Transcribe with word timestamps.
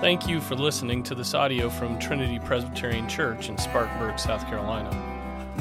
Thank 0.00 0.26
you 0.26 0.40
for 0.40 0.54
listening 0.54 1.02
to 1.02 1.14
this 1.14 1.34
audio 1.34 1.68
from 1.68 1.98
Trinity 1.98 2.38
Presbyterian 2.38 3.06
Church 3.06 3.50
in 3.50 3.58
Spartanburg, 3.58 4.18
South 4.18 4.46
Carolina. 4.46 4.90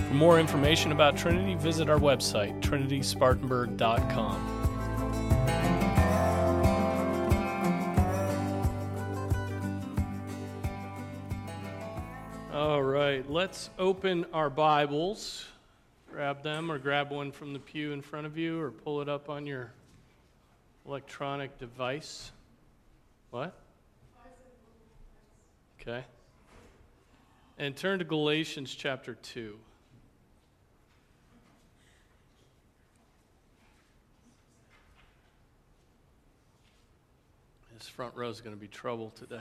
For 0.07 0.13
more 0.13 0.39
information 0.39 0.93
about 0.93 1.17
Trinity, 1.17 1.55
visit 1.55 1.89
our 1.89 1.99
website, 1.99 2.57
trinityspartanburg.com. 2.61 4.55
All 12.53 12.81
right, 12.81 13.29
let's 13.29 13.69
open 13.77 14.25
our 14.33 14.49
Bibles. 14.49 15.47
Grab 16.09 16.43
them 16.43 16.71
or 16.71 16.79
grab 16.79 17.11
one 17.11 17.33
from 17.33 17.51
the 17.51 17.59
pew 17.59 17.91
in 17.91 18.01
front 18.01 18.25
of 18.25 18.37
you 18.37 18.57
or 18.61 18.71
pull 18.71 19.01
it 19.01 19.09
up 19.09 19.27
on 19.27 19.45
your 19.45 19.73
electronic 20.85 21.57
device. 21.57 22.31
What? 23.31 23.53
Okay. 25.81 26.03
And 27.57 27.75
turn 27.75 27.99
to 27.99 28.05
Galatians 28.05 28.75
chapter 28.75 29.15
2. 29.15 29.57
This 37.77 37.87
front 37.87 38.13
row 38.15 38.27
is 38.27 38.41
going 38.41 38.53
to 38.53 38.59
be 38.59 38.67
trouble 38.67 39.11
today. 39.11 39.39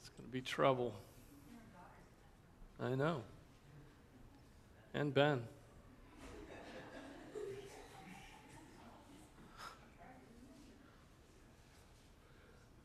It's 0.00 0.08
going 0.08 0.26
to 0.26 0.32
be 0.32 0.40
trouble. 0.40 0.92
I 2.82 2.96
know. 2.96 3.22
And 4.92 5.14
Ben. 5.14 5.42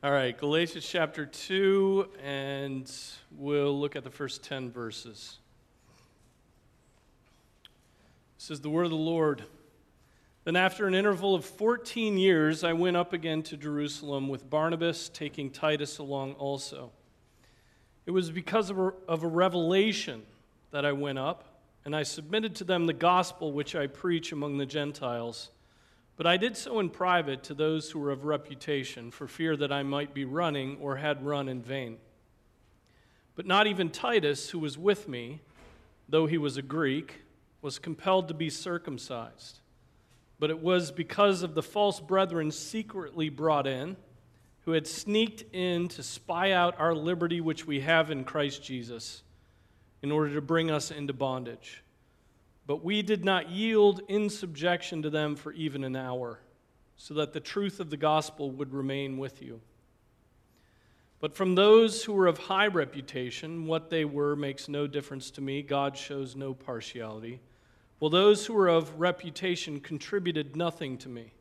All 0.04 0.12
right, 0.12 0.36
Galatians 0.36 0.84
chapter 0.84 1.28
2, 1.28 2.10
and 2.24 2.92
we'll 3.38 3.80
look 3.80 3.96
at 3.96 4.04
the 4.04 4.10
first 4.10 4.44
10 4.44 4.72
verses. 4.72 5.38
This 8.40 8.50
is 8.50 8.62
the 8.62 8.70
word 8.72 8.86
of 8.86 8.90
the 8.90 8.96
Lord. 8.96 9.44
Then, 10.44 10.56
after 10.56 10.88
an 10.88 10.96
interval 10.96 11.36
of 11.36 11.46
14 11.46 12.18
years, 12.18 12.64
I 12.64 12.74
went 12.74 12.98
up 12.98 13.14
again 13.14 13.44
to 13.44 13.58
Jerusalem 13.58 14.28
with 14.28 14.50
Barnabas, 14.50 15.08
taking 15.08 15.52
Titus 15.52 16.00
along 16.00 16.34
also. 16.34 16.90
It 18.08 18.12
was 18.12 18.32
because 18.32 18.72
of 18.72 18.80
a, 18.80 18.94
of 19.08 19.22
a 19.22 19.28
revelation 19.28 20.24
that 20.72 20.84
I 20.84 20.94
went 20.94 21.20
up, 21.20 21.62
and 21.86 21.96
I 21.96 22.02
submitted 22.02 22.56
to 22.56 22.64
them 22.64 22.88
the 22.88 22.94
gospel 22.94 23.52
which 23.52 23.76
I 23.76 23.86
preach 23.86 24.32
among 24.32 24.58
the 24.58 24.66
Gentiles 24.66 25.52
but 26.22 26.30
I 26.30 26.38
did 26.38 26.56
so 26.56 26.80
in 26.80 26.92
private 26.92 27.42
to 27.46 27.56
those 27.56 27.90
who 27.90 27.98
were 27.98 28.12
of 28.12 28.26
reputation, 28.26 29.10
for 29.10 29.28
fear 29.28 29.58
that 29.58 29.72
I 29.72 29.82
might 29.82 30.14
be 30.14 30.24
running 30.24 30.78
or 30.80 30.98
had 30.98 31.26
run 31.26 31.50
in 31.50 31.64
vain. 31.64 31.98
But 33.34 33.48
not 33.48 33.66
even 33.66 33.90
Titus, 33.90 34.52
who 34.52 34.60
was 34.60 34.78
with 34.78 35.08
me, 35.08 35.42
though 36.08 36.28
he 36.28 36.38
was 36.38 36.58
a 36.58 36.62
Greek, 36.62 37.24
was 37.64 37.80
compelled 37.80 38.28
to 38.28 38.36
be 38.36 38.52
circumcised. 38.52 39.62
But 40.38 40.52
it 40.52 40.60
was 40.60 40.92
because 40.92 41.42
of 41.42 41.56
the 41.56 41.64
false 41.64 42.00
brethren 42.00 42.52
secretly 42.52 43.30
brought 43.30 43.66
in, 43.66 43.98
who 44.66 44.74
had 44.74 44.86
sneaked 44.86 45.44
in 45.56 45.88
to 45.88 46.04
spy 46.04 46.52
out 46.52 46.80
our 46.80 46.94
liberty 46.94 47.42
which 47.42 47.66
we 47.66 47.80
have 47.80 48.12
in 48.12 48.26
Christ 48.26 48.62
Jesus, 48.62 49.24
in 50.04 50.12
order 50.12 50.36
to 50.36 50.42
bring 50.42 50.70
us 50.70 50.92
into 50.92 51.14
bondage. 51.14 51.82
But 52.72 52.86
we 52.86 53.02
did 53.02 53.26
not 53.26 53.50
yield 53.50 54.00
in 54.08 54.30
subjection 54.30 55.02
to 55.02 55.10
them 55.10 55.36
for 55.36 55.52
even 55.52 55.84
an 55.84 55.98
hour, 55.98 56.40
so 56.96 57.14
that 57.16 57.34
the 57.34 57.42
truth 57.42 57.82
of 57.82 57.90
the 57.90 57.98
gospel 57.98 58.50
would 58.50 58.74
remain 58.74 59.18
with 59.18 59.42
you. 59.42 59.60
But 61.20 61.36
from 61.36 61.56
those 61.56 62.06
who 62.06 62.14
were 62.14 62.28
of 62.28 62.38
high 62.38 62.68
reputation, 62.68 63.68
what 63.68 63.90
they 63.90 64.06
were 64.06 64.38
makes 64.38 64.70
no 64.70 64.88
difference 64.88 65.32
to 65.32 65.42
me. 65.42 65.62
God 65.62 65.98
shows 65.98 66.38
no 66.38 66.54
partiality. 66.54 67.42
Well, 68.00 68.10
those 68.10 68.46
who 68.46 68.54
were 68.54 68.70
of 68.70 68.98
reputation 68.98 69.82
contributed 69.82 70.56
nothing 70.56 70.98
to 71.00 71.10
me. 71.10 71.34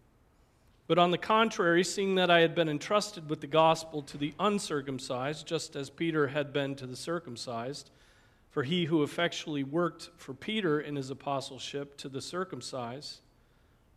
But 0.89 0.99
on 0.99 1.13
the 1.13 1.17
contrary, 1.17 1.85
seeing 1.85 2.17
that 2.17 2.33
I 2.33 2.41
had 2.41 2.57
been 2.57 2.69
entrusted 2.69 3.31
with 3.31 3.41
the 3.41 3.47
gospel 3.47 4.03
to 4.03 4.19
the 4.19 4.35
uncircumcised, 4.41 5.47
just 5.47 5.77
as 5.77 5.91
Peter 5.91 6.27
had 6.27 6.53
been 6.53 6.75
to 6.75 6.89
the 6.89 6.97
circumcised, 6.97 7.93
for 8.51 8.65
he 8.65 8.85
who 8.87 9.03
effectually 9.03 9.63
worked 9.63 10.11
for 10.17 10.35
Peter 10.35 10.81
in 10.81 10.97
his 10.97 11.11
apostleship 11.11 11.97
to 11.99 12.09
the 12.09 12.21
circumcised, 12.21 13.21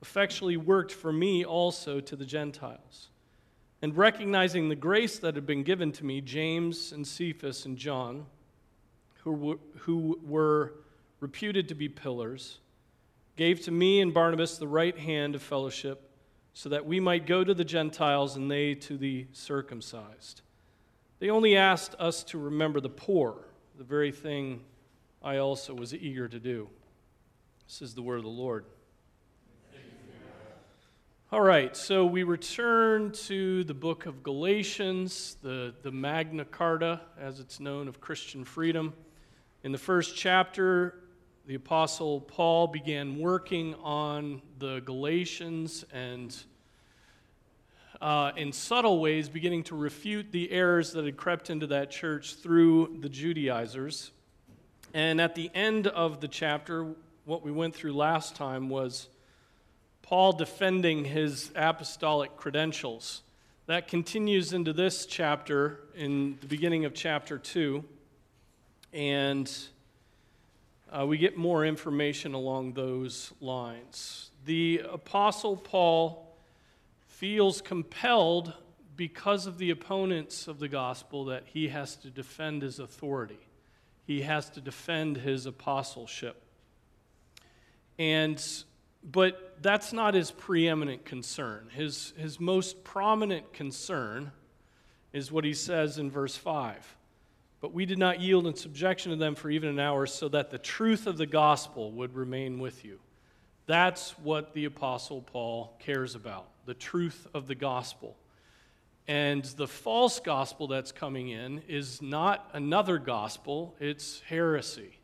effectually 0.02 0.58
worked 0.58 0.91
for 0.91 1.12
me 1.12 1.44
also 1.44 2.00
to 2.00 2.16
the 2.16 2.25
Gentiles. 2.25 3.09
And 3.81 3.97
recognizing 3.97 4.69
the 4.69 4.75
grace 4.75 5.18
that 5.19 5.36
had 5.36 5.46
been 5.46 5.64
given 5.64 5.91
to 5.94 6.06
me, 6.06 6.22
James 6.22 6.91
and 6.91 7.06
Cephas 7.06 7.66
and 7.66 7.78
John, 7.78 8.28
who, 9.24 9.59
who 9.80 10.19
were 10.24 10.75
reputed 11.20 11.68
to 11.70 11.75
be 11.75 11.90
pillars, 11.90 12.59
gave 13.35 13.62
to 13.62 13.72
me 13.72 14.02
and 14.02 14.14
Barnabas 14.14 14.58
the 14.58 14.68
right 14.68 14.97
hand 14.97 15.34
of 15.35 15.41
fellowship, 15.41 16.09
so 16.53 16.70
that 16.70 16.85
we 16.85 17.00
might 17.00 17.25
go 17.25 17.44
to 17.44 17.53
the 17.53 17.66
Gentiles 17.66 18.35
and 18.35 18.52
they 18.52 18.75
to 18.75 18.96
the 18.96 19.25
circumcised. 19.34 20.41
They 21.18 21.31
only 21.31 21.58
asked 21.58 21.96
us 21.97 22.24
to 22.25 22.38
remember 22.38 22.80
the 22.80 22.90
poor 22.90 23.46
the 23.78 23.84
very 23.84 24.11
thing 24.11 24.61
I 25.23 25.38
also 25.38 25.73
was 25.73 25.94
eager 25.94 26.28
to 26.28 26.39
do. 26.39 26.69
This 27.67 27.81
is 27.81 27.95
the 27.95 28.01
word 28.01 28.17
of 28.17 28.23
the 28.23 28.29
Lord. 28.29 28.66
All 31.31 31.41
right, 31.41 31.75
so 31.75 32.06
we 32.06 32.22
return 32.22 33.11
to 33.25 33.63
the 33.63 33.73
book 33.73 34.06
of 34.06 34.22
Galatians, 34.22 35.38
the, 35.41 35.73
the 35.81 35.91
Magna 35.91 36.45
Carta, 36.45 37.01
as 37.19 37.39
it's 37.39 37.59
known, 37.59 37.88
of 37.88 38.00
Christian 38.00 38.45
freedom. 38.45 38.94
In 39.63 39.72
the 39.72 39.79
first 39.79 40.16
chapter, 40.16 41.00
the 41.47 41.55
Apostle 41.55 42.22
Paul 42.22 42.67
began 42.67 43.17
working 43.17 43.73
on 43.81 44.44
the 44.59 44.81
Galatians 44.81 45.84
and 45.91 46.35
uh, 48.03 48.34
in 48.36 48.52
subtle 48.52 49.00
ways, 49.00 49.30
beginning 49.30 49.64
to 49.64 49.78
refute 49.78 50.30
the 50.34 50.52
errors 50.52 50.91
that 50.91 51.06
had 51.06 51.16
crept 51.16 51.50
into 51.50 51.66
that 51.68 51.90
church 51.90 52.36
through 52.36 52.97
the 53.00 53.08
Judaizers. 53.08 54.12
And 54.94 55.22
at 55.22 55.36
the 55.36 55.50
end 55.56 55.88
of 55.88 56.19
the 56.19 56.28
chapter, 56.28 56.96
what 57.24 57.44
we 57.44 57.52
went 57.52 57.74
through 57.74 57.94
last 57.94 58.36
time 58.36 58.68
was 58.68 59.08
Paul 60.02 60.34
defending 60.34 61.06
his 61.06 61.50
apostolic 61.56 62.36
credentials. 62.36 63.22
That 63.68 63.88
continues 63.88 64.52
into 64.52 64.74
this 64.74 65.06
chapter 65.06 65.80
in 65.96 66.38
the 66.41 66.47
beginning 66.47 66.84
of 66.84 66.94
chapter 66.94 67.38
2. 67.38 67.85
And 68.91 69.50
uh, 70.91 71.06
we 71.08 71.18
get 71.18 71.38
more 71.38 71.66
information 71.66 72.34
along 72.34 72.74
those 72.74 73.31
lines. 73.40 74.30
The 74.44 74.81
Apostle 74.91 75.56
Paul 75.56 76.33
feels 77.23 77.61
compelled 77.61 78.51
because 78.97 79.47
of 79.47 79.57
the 79.57 79.69
opponents 79.69 80.50
of 80.50 80.59
the 80.59 80.67
gospel 80.67 81.23
that 81.23 81.45
he 81.45 81.69
has 81.69 81.95
to 81.95 82.09
defend 82.09 82.61
his 82.61 82.79
authority. 82.79 83.39
He 84.06 84.23
has 84.23 84.50
to 84.50 84.59
defend 84.59 85.16
his 85.16 85.45
apostleship. 85.45 86.44
And 87.97 88.45
but 89.09 89.56
that's 89.61 89.94
not 89.94 90.16
his 90.16 90.31
preeminent 90.31 91.06
concern. 91.06 91.69
His, 91.73 92.11
his 92.17 92.41
most 92.41 92.84
prominent 92.84 93.53
concern 93.53 94.34
is 95.13 95.31
what 95.31 95.45
he 95.45 95.53
says 95.53 95.97
in 96.00 96.11
verse 96.11 96.35
5. 96.35 96.97
But 97.61 97.73
we 97.73 97.85
did 97.85 98.00
not 98.00 98.19
yield 98.19 98.47
in 98.47 98.55
subjection 98.55 99.11
to 99.11 99.16
them 99.16 99.35
for 99.35 99.50
even 99.50 99.69
an 99.69 99.79
hour, 99.79 100.07
so 100.07 100.28
that 100.28 100.51
the 100.51 100.57
truth 100.57 101.07
of 101.07 101.17
the 101.17 101.25
gospel 101.25 101.90
would 101.94 102.16
remain 102.16 102.59
with 102.59 102.84
you. 102.84 103.00
That's 103.66 104.11
what 104.19 104.53
the 104.53 104.66
Apostle 104.66 105.22
Paul 105.22 105.78
cares 105.79 106.16
about 106.16 106.47
the 106.66 106.74
truth 106.74 107.28
of 107.34 107.48
the 107.48 107.56
gospel. 107.56 108.16
And 109.08 109.44
the 109.44 109.68
false 109.68 110.20
gospel 110.20 110.68
that's 110.68 110.92
coming 110.92 111.30
in 111.30 111.62
is 111.68 112.02
not 112.02 112.50
another 112.54 112.98
gospel, 112.98 113.76
it's 113.80 114.22
heresy. 114.22 114.98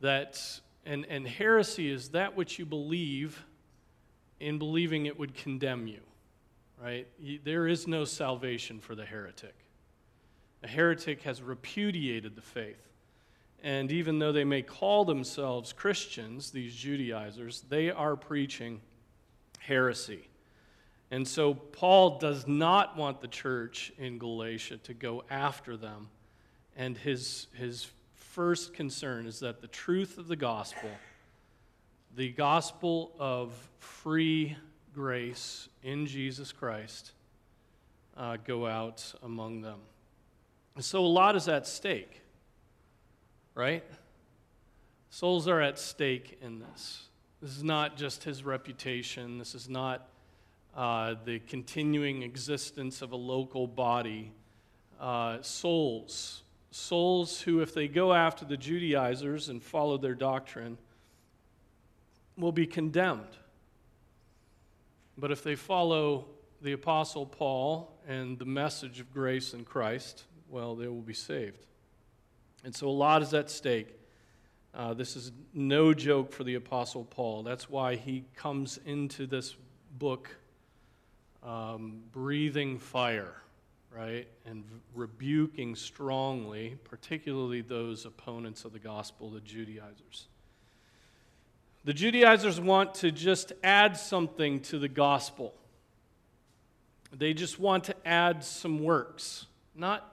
That, 0.00 0.38
and, 0.84 1.06
and 1.08 1.26
heresy 1.26 1.90
is 1.90 2.10
that 2.10 2.36
which 2.36 2.58
you 2.58 2.66
believe 2.66 3.44
in 4.40 4.58
believing 4.58 5.06
it 5.06 5.18
would 5.18 5.34
condemn 5.34 5.86
you, 5.86 6.00
right? 6.82 7.06
There 7.44 7.66
is 7.66 7.88
no 7.88 8.04
salvation 8.04 8.80
for 8.80 8.94
the 8.94 9.06
heretic. 9.06 9.54
A 10.62 10.68
heretic 10.68 11.22
has 11.22 11.40
repudiated 11.40 12.36
the 12.36 12.42
faith. 12.42 12.88
And 13.62 13.90
even 13.90 14.18
though 14.18 14.32
they 14.32 14.44
may 14.44 14.60
call 14.60 15.06
themselves 15.06 15.72
Christians, 15.72 16.50
these 16.50 16.74
Judaizers, 16.74 17.64
they 17.70 17.90
are 17.90 18.16
preaching 18.16 18.82
heresy. 19.66 20.28
And 21.10 21.26
so 21.26 21.54
Paul 21.54 22.18
does 22.18 22.46
not 22.46 22.96
want 22.96 23.20
the 23.20 23.28
church 23.28 23.92
in 23.98 24.18
Galatia 24.18 24.78
to 24.78 24.94
go 24.94 25.22
after 25.30 25.76
them. 25.76 26.08
And 26.76 26.96
his, 26.98 27.46
his 27.54 27.88
first 28.14 28.74
concern 28.74 29.26
is 29.26 29.40
that 29.40 29.60
the 29.60 29.68
truth 29.68 30.18
of 30.18 30.26
the 30.26 30.36
gospel, 30.36 30.90
the 32.16 32.30
gospel 32.30 33.12
of 33.18 33.52
free 33.78 34.56
grace 34.92 35.68
in 35.82 36.06
Jesus 36.06 36.50
Christ, 36.50 37.12
uh, 38.16 38.36
go 38.44 38.66
out 38.66 39.14
among 39.22 39.60
them. 39.60 39.78
So 40.80 41.00
a 41.00 41.06
lot 41.06 41.36
is 41.36 41.46
at 41.46 41.66
stake, 41.66 42.22
right? 43.54 43.84
Souls 45.10 45.46
are 45.46 45.60
at 45.60 45.78
stake 45.78 46.38
in 46.42 46.58
this. 46.58 47.08
This 47.44 47.58
is 47.58 47.62
not 47.62 47.98
just 47.98 48.24
his 48.24 48.42
reputation, 48.42 49.36
this 49.36 49.54
is 49.54 49.68
not 49.68 50.08
uh, 50.74 51.16
the 51.26 51.40
continuing 51.40 52.22
existence 52.22 53.02
of 53.02 53.12
a 53.12 53.16
local 53.16 53.66
body. 53.66 54.32
Uh, 54.98 55.42
souls, 55.42 56.42
souls 56.70 57.42
who, 57.42 57.60
if 57.60 57.74
they 57.74 57.86
go 57.86 58.14
after 58.14 58.46
the 58.46 58.56
Judaizers 58.56 59.50
and 59.50 59.62
follow 59.62 59.98
their 59.98 60.14
doctrine, 60.14 60.78
will 62.38 62.50
be 62.50 62.66
condemned. 62.66 63.36
But 65.18 65.30
if 65.30 65.42
they 65.42 65.54
follow 65.54 66.24
the 66.62 66.72
Apostle 66.72 67.26
Paul 67.26 67.94
and 68.08 68.38
the 68.38 68.46
message 68.46 69.00
of 69.00 69.12
grace 69.12 69.52
in 69.52 69.66
Christ, 69.66 70.24
well, 70.48 70.74
they 70.74 70.88
will 70.88 71.02
be 71.02 71.12
saved. 71.12 71.66
And 72.64 72.74
so 72.74 72.88
a 72.88 72.88
lot 72.88 73.20
is 73.20 73.34
at 73.34 73.50
stake. 73.50 73.88
Uh, 74.74 74.92
this 74.92 75.14
is 75.14 75.30
no 75.52 75.94
joke 75.94 76.32
for 76.32 76.42
the 76.42 76.56
Apostle 76.56 77.04
Paul. 77.04 77.44
That's 77.44 77.70
why 77.70 77.94
he 77.94 78.24
comes 78.34 78.80
into 78.84 79.24
this 79.24 79.54
book 79.98 80.36
um, 81.44 82.02
breathing 82.10 82.80
fire, 82.80 83.36
right? 83.96 84.26
And 84.44 84.64
rebuking 84.92 85.76
strongly, 85.76 86.76
particularly 86.82 87.60
those 87.60 88.04
opponents 88.04 88.64
of 88.64 88.72
the 88.72 88.80
gospel, 88.80 89.30
the 89.30 89.40
Judaizers. 89.40 90.26
The 91.84 91.92
Judaizers 91.92 92.60
want 92.60 92.94
to 92.94 93.12
just 93.12 93.52
add 93.62 93.96
something 93.96 94.58
to 94.62 94.80
the 94.80 94.88
gospel. 94.88 95.54
They 97.12 97.32
just 97.32 97.60
want 97.60 97.84
to 97.84 97.94
add 98.04 98.42
some 98.42 98.82
works, 98.82 99.46
not 99.76 100.12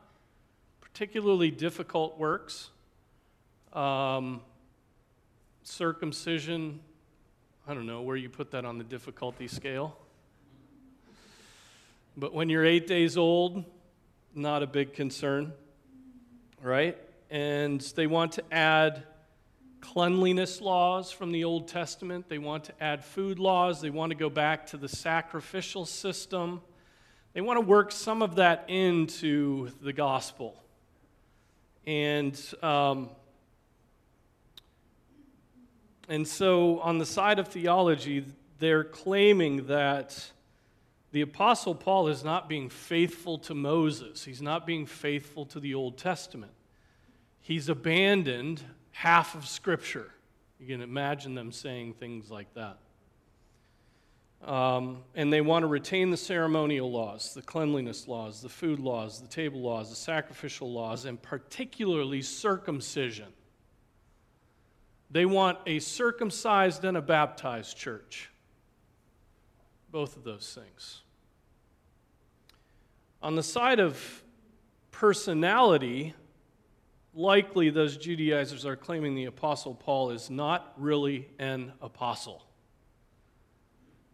particularly 0.82 1.50
difficult 1.50 2.20
works. 2.20 2.70
Um, 3.74 4.42
circumcision, 5.64 6.80
I 7.68 7.74
don't 7.74 7.86
know 7.86 8.02
where 8.02 8.18
you 8.18 8.30
put 8.30 8.52
that 8.52 8.66
on 8.66 8.78
the 8.78 8.84
difficulty 8.84 9.48
scale. 9.48 9.96
But 12.18 12.34
when 12.34 12.50
you're 12.50 12.66
eight 12.66 12.88
days 12.88 13.18
old, 13.18 13.64
not 14.34 14.64
a 14.64 14.68
big 14.68 14.94
concern, 14.94 15.54
right? 16.62 16.98
And 17.30 17.80
they 17.96 18.08
want 18.08 18.34
to 18.34 18.44
add 18.52 19.04
cleanliness 19.80 20.62
laws 20.62 21.12
from 21.12 21.32
the 21.32 21.44
Old 21.44 21.68
Testament. 21.68 22.28
They 22.28 22.38
want 22.38 22.66
to 22.66 22.74
add 22.84 23.04
food 23.04 23.40
laws. 23.40 23.82
They 23.82 23.90
want 23.90 24.12
to 24.12 24.16
go 24.16 24.30
back 24.30 24.68
to 24.68 24.78
the 24.78 24.88
sacrificial 24.88 25.86
system. 25.86 26.62
They 27.34 27.42
want 27.42 27.58
to 27.58 27.66
work 27.66 27.92
some 27.92 28.22
of 28.22 28.36
that 28.36 28.66
into 28.68 29.70
the 29.82 29.94
gospel. 29.94 30.62
And, 31.86 32.40
um, 32.62 33.10
and 36.12 36.28
so, 36.28 36.82
on 36.82 36.98
the 36.98 37.06
side 37.06 37.40
of 37.40 37.48
theology, 37.48 38.26
they're 38.60 38.84
claiming 38.84 39.68
that 39.68 40.30
the 41.14 41.22
Apostle 41.22 41.74
Paul 41.74 42.10
is 42.10 42.22
not 42.22 42.50
being 42.50 42.68
faithful 42.68 43.38
to 43.38 43.54
Moses, 43.54 44.26
he's 44.26 44.42
not 44.42 44.68
being 44.68 44.86
faithful 44.86 45.46
to 45.46 45.62
the 45.62 45.74
Old 45.74 45.98
Testament. 45.98 46.52
He's 47.40 47.70
abandoned 47.70 48.62
half 48.92 49.36
of 49.36 49.48
Scripture. 49.48 50.12
You 50.60 50.68
can 50.68 50.82
imagine 50.82 51.34
them 51.34 51.54
saying 51.54 51.94
things 51.94 52.30
like 52.30 52.54
that. 52.56 52.78
Um, 54.46 55.04
and 55.16 55.32
they 55.32 55.40
want 55.40 55.64
to 55.64 55.68
retain 55.68 56.10
the 56.10 56.18
ceremonial 56.18 56.92
laws, 56.92 57.34
the 57.34 57.42
cleanliness 57.42 58.10
laws, 58.10 58.42
the 58.42 58.50
food 58.50 58.82
laws, 58.82 59.22
the 59.22 59.30
table 59.30 59.62
laws, 59.62 59.90
the 59.90 59.96
sacrificial 59.96 60.74
laws, 60.74 61.06
and 61.06 61.22
particularly 61.22 62.22
circumcision. 62.22 63.28
They 65.12 65.26
want 65.26 65.60
a 65.66 65.80
circumcised 65.80 66.86
and 66.86 66.96
a 66.96 67.02
baptized 67.02 67.78
church. 67.78 68.30
Both 69.92 70.16
of 70.16 70.24
those 70.24 70.58
things. 70.58 71.02
On 73.22 73.36
the 73.36 73.44
side 73.44 73.80
of 73.80 74.24
personality, 74.92 76.14
likely 77.14 77.70
those 77.70 77.98
Judaizers 77.98 78.66
are 78.66 78.78
claiming 78.78 79.16
the 79.16 79.26
Apostle 79.26 79.76
Paul 79.76 80.12
is 80.12 80.30
not 80.30 80.74
really 80.78 81.28
an 81.40 81.74
apostle. 81.82 82.44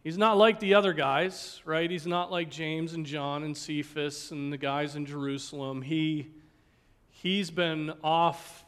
He's 0.03 0.17
not 0.17 0.37
like 0.37 0.59
the 0.59 0.73
other 0.73 0.93
guys, 0.93 1.61
right? 1.63 1.89
He's 1.89 2.07
not 2.07 2.31
like 2.31 2.49
James 2.49 2.93
and 2.93 3.05
John 3.05 3.43
and 3.43 3.55
Cephas 3.55 4.31
and 4.31 4.51
the 4.51 4.57
guys 4.57 4.95
in 4.95 5.05
Jerusalem. 5.05 5.81
He, 5.81 6.31
he's 7.09 7.51
been 7.51 7.93
off 8.03 8.65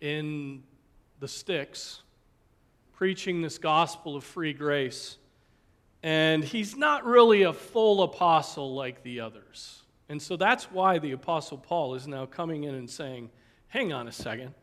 in 0.00 0.62
the 1.20 1.28
sticks 1.28 2.02
preaching 2.94 3.42
this 3.42 3.58
gospel 3.58 4.16
of 4.16 4.24
free 4.24 4.52
grace. 4.52 5.18
And 6.02 6.44
he's 6.44 6.76
not 6.76 7.04
really 7.04 7.42
a 7.42 7.52
full 7.52 8.02
apostle 8.02 8.74
like 8.74 9.02
the 9.02 9.20
others. 9.20 9.82
And 10.08 10.20
so 10.20 10.36
that's 10.36 10.64
why 10.64 10.98
the 10.98 11.12
Apostle 11.12 11.58
Paul 11.58 11.94
is 11.94 12.08
now 12.08 12.26
coming 12.26 12.64
in 12.64 12.74
and 12.74 12.88
saying, 12.88 13.30
hang 13.68 13.92
on 13.92 14.08
a 14.08 14.12
second. 14.12 14.54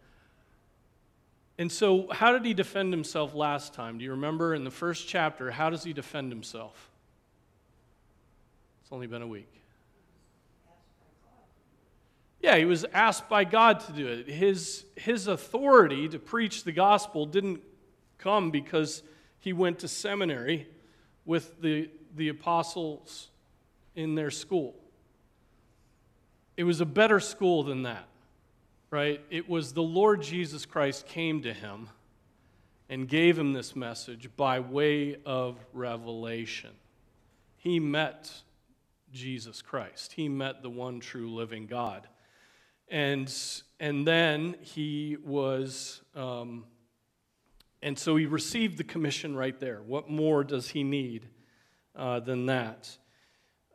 And 1.58 1.72
so, 1.72 2.08
how 2.12 2.34
did 2.34 2.44
he 2.44 2.54
defend 2.54 2.92
himself 2.92 3.34
last 3.34 3.74
time? 3.74 3.98
Do 3.98 4.04
you 4.04 4.12
remember 4.12 4.54
in 4.54 4.66
the 4.66 4.72
first 4.72 5.08
chapter, 5.08 5.52
how 5.52 5.70
does 5.70 5.84
he 5.84 5.94
defend 5.94 6.32
himself? 6.32 6.92
It's 8.82 8.92
only 8.92 9.08
been 9.08 9.22
a 9.22 9.28
week. 9.28 9.62
Yeah, 12.46 12.58
he 12.58 12.66
was 12.66 12.86
asked 12.94 13.28
by 13.28 13.44
God 13.44 13.80
to 13.88 13.92
do 13.92 14.06
it. 14.06 14.30
His, 14.30 14.86
his 14.96 15.26
authority 15.26 16.08
to 16.10 16.20
preach 16.20 16.64
the 16.64 16.72
gospel 16.72 17.26
didn't 17.26 17.64
come 18.20 18.52
because 18.52 19.02
he 19.40 19.52
went 19.52 19.80
to 19.80 19.88
seminary 19.88 20.68
with 21.26 21.60
the, 21.60 21.90
the 22.16 22.30
apostles 22.30 23.30
in 23.96 24.14
their 24.14 24.30
school. 24.30 24.76
It 26.56 26.66
was 26.66 26.82
a 26.82 26.86
better 26.86 27.20
school 27.20 27.64
than 27.64 27.82
that, 27.82 28.06
right? 28.92 29.22
It 29.32 29.50
was 29.50 29.74
the 29.74 29.82
Lord 29.82 30.22
Jesus 30.22 30.68
Christ 30.68 31.08
came 31.08 31.42
to 31.42 31.52
him 31.52 31.90
and 32.90 33.08
gave 33.08 33.40
him 33.40 33.54
this 33.54 33.76
message 33.76 34.30
by 34.38 34.60
way 34.60 35.16
of 35.26 35.58
revelation. 35.74 36.74
He 37.58 37.80
met 37.80 38.32
Jesus 39.12 39.64
Christ, 39.64 40.14
he 40.14 40.30
met 40.30 40.62
the 40.62 40.70
one 40.70 41.00
true 41.00 41.34
living 41.34 41.66
God. 41.66 42.08
And, 42.88 43.34
and 43.80 44.08
then 44.08 44.56
he 44.62 45.18
was, 45.24 46.02
um, 46.16 46.66
and 47.82 47.98
so 47.98 48.16
he 48.16 48.26
received 48.26 48.78
the 48.78 48.84
commission 48.84 49.36
right 49.36 49.60
there. 49.60 49.82
What 49.82 50.10
more 50.10 50.44
does 50.44 50.70
he 50.70 50.84
need 50.84 51.28
uh, 51.96 52.20
than 52.20 52.46
that? 52.46 52.98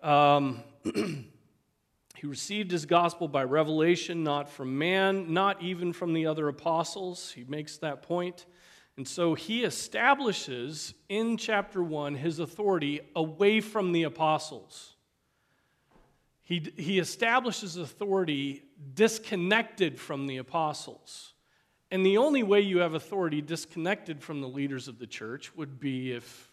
Um, 0.03 0.63
He 2.21 2.27
received 2.27 2.71
his 2.71 2.85
gospel 2.85 3.29
by 3.29 3.45
revelation, 3.45 4.23
not 4.23 4.51
from 4.51 4.77
man, 4.77 5.33
not 5.33 5.63
even 5.63 5.95
from 5.95 6.13
the 6.13 6.27
other 6.27 6.49
apostles. 6.49 7.33
He 7.33 7.45
makes 7.45 7.79
that 7.79 8.03
point. 8.03 8.45
And 8.99 9.09
so 9.09 9.33
he 9.33 9.65
establishes 9.65 10.93
in 11.09 11.39
chapter 11.39 11.83
1 11.83 12.17
his 12.17 12.39
authority 12.39 13.01
away 13.17 13.63
from 13.63 13.93
the 13.93 14.03
apostles. 14.03 14.97
He, 16.43 16.71
he 16.77 16.99
establishes 16.99 17.79
authority 17.79 18.65
disconnected 18.95 19.99
from 19.99 20.27
the 20.27 20.39
apostles. 20.39 21.35
And 21.91 22.07
the 22.07 22.19
only 22.19 22.43
way 22.43 22.61
you 22.61 22.79
have 22.79 22.95
authority 22.95 23.41
disconnected 23.41 24.23
from 24.23 24.41
the 24.41 24.49
leaders 24.49 24.89
of 24.89 24.99
the 24.99 25.07
church 25.07 25.55
would 25.57 25.81
be 25.81 26.13
if 26.13 26.53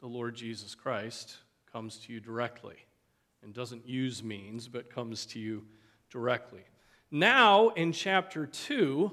the 0.00 0.06
Lord 0.06 0.34
Jesus 0.34 0.74
Christ 0.74 1.38
comes 1.72 1.96
to 1.98 2.12
you 2.12 2.20
directly 2.20 2.76
and 3.42 3.54
doesn't 3.54 3.88
use 3.88 4.22
means, 4.22 4.68
but 4.68 4.92
comes 4.92 5.26
to 5.26 5.38
you 5.38 5.64
directly. 6.10 6.64
Now, 7.10 7.70
in 7.70 7.92
chapter 7.92 8.46
2, 8.46 9.10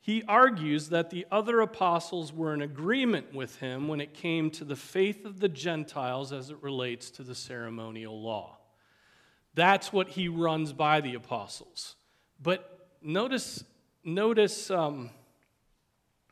he 0.00 0.22
argues 0.28 0.88
that 0.88 1.10
the 1.10 1.26
other 1.30 1.60
apostles 1.60 2.32
were 2.32 2.54
in 2.54 2.62
agreement 2.62 3.34
with 3.34 3.56
him 3.56 3.88
when 3.88 4.00
it 4.00 4.14
came 4.14 4.50
to 4.52 4.64
the 4.64 4.76
faith 4.76 5.24
of 5.24 5.40
the 5.40 5.48
Gentiles 5.48 6.32
as 6.32 6.50
it 6.50 6.62
relates 6.62 7.10
to 7.12 7.22
the 7.22 7.34
ceremonial 7.34 8.20
law. 8.22 8.59
That's 9.54 9.92
what 9.92 10.08
he 10.08 10.28
runs 10.28 10.72
by 10.72 11.00
the 11.00 11.14
apostles. 11.14 11.96
But 12.42 12.88
notice, 13.02 13.64
notice 14.04 14.70
um, 14.70 15.10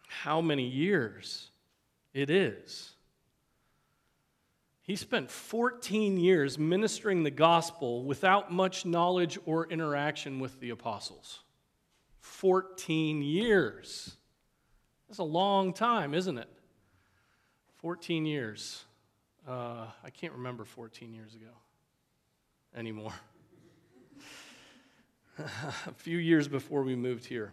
how 0.09 0.41
many 0.41 0.67
years 0.67 1.51
it 2.15 2.31
is. 2.31 2.93
He 4.83 4.97
spent 4.97 5.31
14 5.31 6.17
years 6.17 6.59
ministering 6.59 7.23
the 7.23 7.31
gospel 7.31 8.05
without 8.05 8.51
much 8.51 8.87
knowledge 8.87 9.39
or 9.45 9.71
interaction 9.71 10.41
with 10.41 10.59
the 10.61 10.71
apostles. 10.71 11.41
14 12.21 13.21
years. 13.21 14.17
That's 15.09 15.19
a 15.19 15.25
long 15.25 15.75
time, 15.75 16.15
isn't 16.15 16.39
it? 16.39 16.49
14 17.77 18.25
years. 18.25 18.85
Uh, 19.47 19.87
I 20.03 20.11
can't 20.11 20.33
remember 20.33 20.65
14 20.65 21.13
years 21.13 21.35
ago. 21.35 21.51
Anymore. 22.77 23.13
a 25.39 25.93
few 25.95 26.19
years 26.19 26.49
before 26.49 26.83
we 26.83 26.97
moved 26.97 27.25
here. 27.25 27.53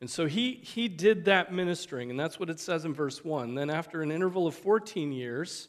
And 0.00 0.10
so 0.10 0.26
he, 0.26 0.54
he 0.54 0.88
did 0.88 1.24
that 1.24 1.52
ministering, 1.52 2.10
and 2.10 2.20
that's 2.20 2.38
what 2.38 2.50
it 2.50 2.60
says 2.60 2.84
in 2.84 2.92
verse 2.92 3.24
1. 3.24 3.54
Then, 3.54 3.70
after 3.70 4.02
an 4.02 4.10
interval 4.10 4.46
of 4.46 4.54
14 4.54 5.10
years, 5.10 5.68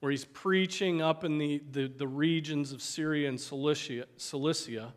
where 0.00 0.10
he's 0.10 0.24
preaching 0.24 1.02
up 1.02 1.24
in 1.24 1.38
the, 1.38 1.62
the, 1.70 1.88
the 1.88 2.08
regions 2.08 2.72
of 2.72 2.80
Syria 2.80 3.28
and 3.28 3.40
Cilicia, 3.40 4.06
Cilicia, 4.16 4.94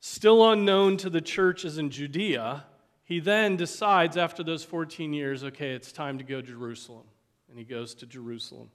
still 0.00 0.50
unknown 0.50 0.96
to 0.98 1.10
the 1.10 1.20
churches 1.20 1.78
in 1.78 1.90
Judea, 1.90 2.64
he 3.04 3.20
then 3.20 3.56
decides 3.56 4.16
after 4.16 4.42
those 4.42 4.64
14 4.64 5.12
years, 5.12 5.44
okay, 5.44 5.72
it's 5.72 5.92
time 5.92 6.18
to 6.18 6.24
go 6.24 6.40
to 6.40 6.46
Jerusalem. 6.46 7.04
And 7.48 7.58
he 7.58 7.64
goes 7.64 7.94
to 7.96 8.06
Jerusalem. 8.06 8.70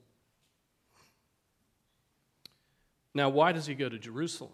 Now, 3.14 3.30
why 3.30 3.52
does 3.52 3.66
he 3.66 3.76
go 3.76 3.90
to 3.90 3.98
Jerusalem? 3.98 4.52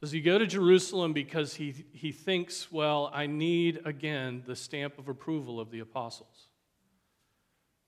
Does 0.00 0.12
he 0.12 0.20
go 0.20 0.38
to 0.38 0.46
Jerusalem 0.46 1.12
because 1.12 1.54
he, 1.54 1.74
he 1.92 2.12
thinks, 2.12 2.70
well, 2.70 3.10
I 3.14 3.26
need 3.26 3.80
again 3.84 4.42
the 4.46 4.56
stamp 4.56 4.98
of 4.98 5.08
approval 5.08 5.58
of 5.60 5.70
the 5.70 5.80
apostles? 5.80 6.48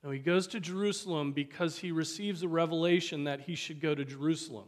No, 0.02 0.10
he 0.10 0.18
goes 0.18 0.46
to 0.48 0.60
Jerusalem 0.60 1.32
because 1.32 1.78
he 1.78 1.90
receives 1.90 2.42
a 2.42 2.48
revelation 2.48 3.24
that 3.24 3.40
he 3.40 3.54
should 3.54 3.80
go 3.80 3.94
to 3.94 4.04
Jerusalem. 4.04 4.66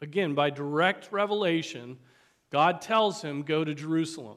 Again, 0.00 0.34
by 0.34 0.50
direct 0.50 1.10
revelation, 1.10 1.98
God 2.50 2.80
tells 2.80 3.20
him, 3.20 3.42
Go 3.42 3.64
to 3.64 3.74
Jerusalem. 3.74 4.36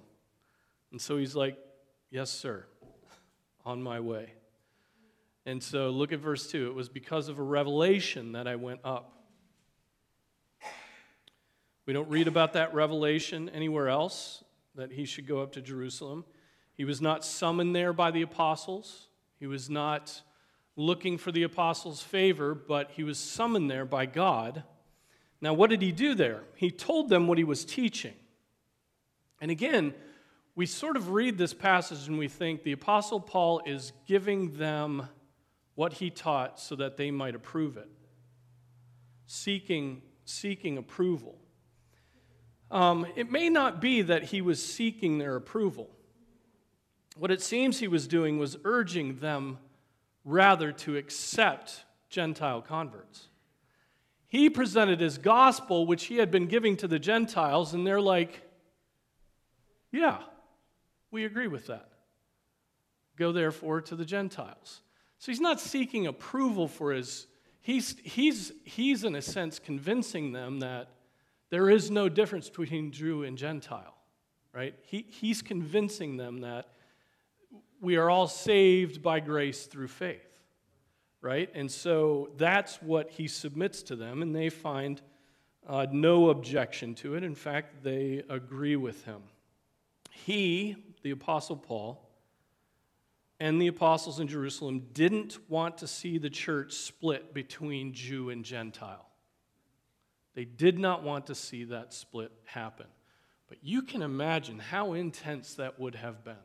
And 0.92 1.00
so 1.00 1.18
he's 1.18 1.36
like, 1.36 1.58
Yes, 2.10 2.30
sir, 2.30 2.66
on 3.64 3.82
my 3.82 4.00
way. 4.00 4.34
And 5.46 5.62
so 5.62 5.90
look 5.90 6.12
at 6.12 6.20
verse 6.20 6.50
2. 6.50 6.68
It 6.68 6.76
was 6.76 6.90
because 6.90 7.28
of 7.28 7.40
a 7.40 7.44
revelation 7.44 8.34
that 8.34 8.48
I 8.48 8.56
went 8.56 8.82
up. 8.84 9.18
We 11.88 11.94
don't 11.94 12.10
read 12.10 12.28
about 12.28 12.54
that 12.54 12.74
revelation 12.74 13.50
anywhere 13.50 13.90
else, 13.90 14.44
that 14.76 14.92
he 14.92 15.06
should 15.06 15.28
go 15.28 15.42
up 15.42 15.54
to 15.54 15.62
Jerusalem. 15.62 16.26
He 16.76 16.86
was 16.86 17.02
not 17.02 17.26
summoned 17.26 17.76
there 17.76 17.92
by 17.92 18.12
the 18.12 18.22
apostles, 18.22 19.08
he 19.40 19.48
was 19.48 19.70
not 19.70 20.22
looking 20.76 21.18
for 21.18 21.32
the 21.32 21.44
apostles' 21.44 22.02
favor, 22.02 22.56
but 22.56 22.92
he 22.92 23.04
was 23.04 23.18
summoned 23.18 23.70
there 23.70 23.86
by 23.86 24.06
God. 24.06 24.64
Now, 25.42 25.54
what 25.54 25.70
did 25.70 25.82
he 25.82 25.92
do 25.92 26.14
there? 26.14 26.44
He 26.56 26.70
told 26.70 27.10
them 27.10 27.28
what 27.28 27.38
he 27.38 27.44
was 27.44 27.66
teaching. 27.66 28.14
And 29.42 29.50
again, 29.50 29.94
we 30.56 30.66
sort 30.68 30.96
of 30.96 31.10
read 31.10 31.38
this 31.38 31.54
passage 31.54 32.08
and 32.08 32.18
we 32.20 32.28
think 32.28 32.64
the 32.64 32.74
Apostle 32.74 33.20
Paul 33.20 33.62
is 33.66 33.92
giving 34.06 34.54
them 34.58 35.08
what 35.76 35.94
he 35.94 36.10
taught 36.10 36.60
so 36.60 36.76
that 36.76 36.98
they 36.98 37.12
might 37.12 37.36
approve 37.36 37.78
it, 37.78 37.90
seeking, 39.26 40.02
seeking 40.26 40.78
approval. 40.78 41.38
Um, 42.70 43.06
it 43.16 43.32
may 43.32 43.50
not 43.50 43.82
be 43.82 44.02
that 44.02 44.26
he 44.26 44.42
was 44.42 44.64
seeking 44.64 45.18
their 45.18 45.36
approval. 45.36 45.90
What 47.18 47.32
it 47.32 47.42
seems 47.42 47.80
he 47.80 47.88
was 47.88 48.08
doing 48.08 48.38
was 48.38 48.58
urging 48.64 49.20
them 49.20 49.60
rather 50.24 50.72
to 50.72 50.98
accept 50.98 51.84
Gentile 52.10 52.62
converts. 52.62 53.28
He 54.28 54.50
presented 54.50 55.02
his 55.02 55.18
gospel, 55.18 55.86
which 55.86 56.06
he 56.06 56.18
had 56.18 56.32
been 56.32 56.48
giving 56.48 56.78
to 56.78 56.88
the 56.88 57.00
Gentiles, 57.00 57.74
and 57.74 57.86
they're 57.86 58.00
like, 58.00 58.42
Yeah, 59.92 60.20
we 61.12 61.26
agree 61.26 61.48
with 61.48 61.68
that. 61.68 61.90
Go 63.18 63.34
therefore 63.34 63.82
to 63.82 63.96
the 63.96 64.06
Gentiles. 64.06 64.82
So 65.22 65.32
he's 65.32 65.40
not 65.40 65.62
seeking 65.62 66.08
approval 66.08 66.68
for 66.68 66.92
his, 66.92 67.28
he's, 67.62 67.96
he's, 68.04 68.52
he's 68.66 69.06
in 69.06 69.16
a 69.16 69.22
sense 69.22 69.58
convincing 69.58 70.34
them 70.34 70.60
that 70.60 70.90
there 71.50 71.70
is 71.70 71.90
no 71.90 72.10
difference 72.10 72.50
between 72.50 72.92
Jew 72.92 73.24
and 73.24 73.38
Gentile, 73.38 73.96
right? 74.54 74.74
He, 74.82 75.06
he's 75.08 75.42
convincing 75.42 76.18
them 76.18 76.42
that 76.42 76.70
we 77.80 77.96
are 77.96 78.10
all 78.10 78.28
saved 78.28 79.02
by 79.02 79.22
grace 79.22 79.68
through 79.68 79.88
faith 79.88 80.32
right? 81.22 81.50
And 81.54 81.72
so 81.72 82.30
that's 82.38 82.82
what 82.82 83.12
he 83.12 83.28
submits 83.28 83.84
to 83.84 83.96
them, 83.96 84.22
and 84.22 84.36
they 84.36 84.50
find 84.50 85.02
uh, 85.68 85.86
no 85.92 86.30
objection 86.30 86.96
to 86.96 87.16
it. 87.16 87.24
In 87.24 87.36
fact, 87.36 87.84
they 87.84 88.24
agree 88.30 88.76
with 88.76 89.06
him. 89.06 89.22
He, 90.10 90.76
the 91.04 91.12
Apostle 91.12 91.56
Paul, 91.56 92.10
and 93.42 93.60
the 93.60 93.66
apostles 93.66 94.20
in 94.20 94.28
Jerusalem 94.28 94.86
didn't 94.94 95.40
want 95.50 95.80
to 95.80 95.88
see 95.88 96.20
the 96.20 96.30
church 96.30 96.74
split 96.74 97.34
between 97.34 97.92
Jew 97.92 98.30
and 98.30 98.46
Gentile. 98.46 99.10
They 100.36 100.46
did 100.46 100.78
not 100.78 101.02
want 101.02 101.26
to 101.26 101.34
see 101.34 101.64
that 101.64 101.92
split 101.92 102.32
happen. 102.46 102.86
But 103.50 103.58
you 103.64 103.82
can 103.82 104.04
imagine 104.04 104.60
how 104.60 104.94
intense 104.94 105.56
that 105.56 105.80
would 105.80 105.96
have 105.96 106.24
been 106.24 106.36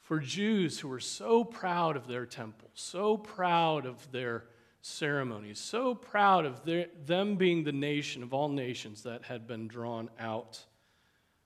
for 0.00 0.18
Jews 0.18 0.80
who 0.80 0.88
were 0.88 0.98
so 0.98 1.44
proud 1.44 1.96
of 1.96 2.08
their 2.08 2.24
temple, 2.24 2.70
so 2.72 3.18
proud 3.18 3.84
of 3.84 4.10
their 4.10 4.44
ceremonies, 4.80 5.58
so 5.58 5.94
proud 5.94 6.46
of 6.46 6.64
their, 6.64 6.86
them 7.04 7.36
being 7.36 7.64
the 7.64 7.72
nation 7.72 8.22
of 8.22 8.32
all 8.32 8.48
nations 8.48 9.02
that 9.02 9.24
had 9.24 9.46
been 9.46 9.68
drawn 9.68 10.08
out 10.18 10.58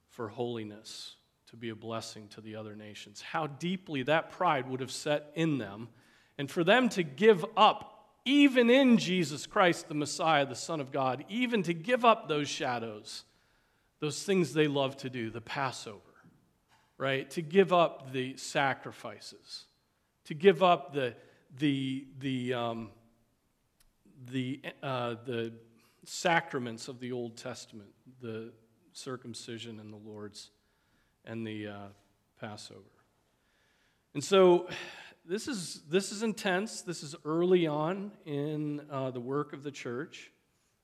for 0.06 0.28
holiness, 0.28 1.16
to 1.50 1.56
be 1.56 1.70
a 1.70 1.74
blessing 1.74 2.28
to 2.28 2.40
the 2.40 2.56
other 2.56 2.74
nations. 2.74 3.20
How 3.20 3.46
deeply 3.46 4.02
that 4.04 4.30
pride 4.30 4.68
would 4.68 4.80
have 4.80 4.90
set 4.90 5.30
in 5.34 5.58
them, 5.58 5.88
and 6.38 6.50
for 6.50 6.64
them 6.64 6.88
to 6.90 7.02
give 7.02 7.44
up, 7.56 8.08
even 8.24 8.70
in 8.70 8.98
Jesus 8.98 9.46
Christ, 9.46 9.88
the 9.88 9.94
Messiah, 9.94 10.46
the 10.46 10.54
Son 10.54 10.80
of 10.80 10.92
God, 10.92 11.24
even 11.28 11.62
to 11.64 11.74
give 11.74 12.04
up 12.04 12.28
those 12.28 12.48
shadows, 12.48 13.24
those 14.00 14.22
things 14.22 14.52
they 14.52 14.68
love 14.68 14.96
to 14.98 15.10
do, 15.10 15.30
the 15.30 15.40
Passover 15.40 16.00
right? 17.00 17.30
To 17.30 17.40
give 17.40 17.72
up 17.72 18.12
the 18.12 18.36
sacrifices, 18.36 19.64
to 20.26 20.34
give 20.34 20.62
up 20.62 20.92
the, 20.92 21.14
the, 21.58 22.06
the, 22.18 22.52
um, 22.52 22.90
the, 24.30 24.60
uh, 24.82 25.14
the 25.24 25.54
sacraments 26.04 26.88
of 26.88 27.00
the 27.00 27.10
Old 27.10 27.38
Testament, 27.38 27.88
the 28.20 28.52
circumcision 28.92 29.80
and 29.80 29.90
the 29.90 29.96
Lord's 29.96 30.50
and 31.24 31.46
the 31.46 31.68
uh, 31.68 31.76
Passover. 32.40 32.80
And 34.14 34.24
so 34.24 34.68
this 35.24 35.46
is, 35.46 35.82
this 35.88 36.10
is 36.10 36.22
intense. 36.22 36.82
This 36.82 37.02
is 37.02 37.14
early 37.24 37.66
on 37.66 38.10
in 38.24 38.80
uh, 38.90 39.10
the 39.10 39.20
work 39.20 39.52
of 39.52 39.62
the 39.62 39.70
church. 39.70 40.32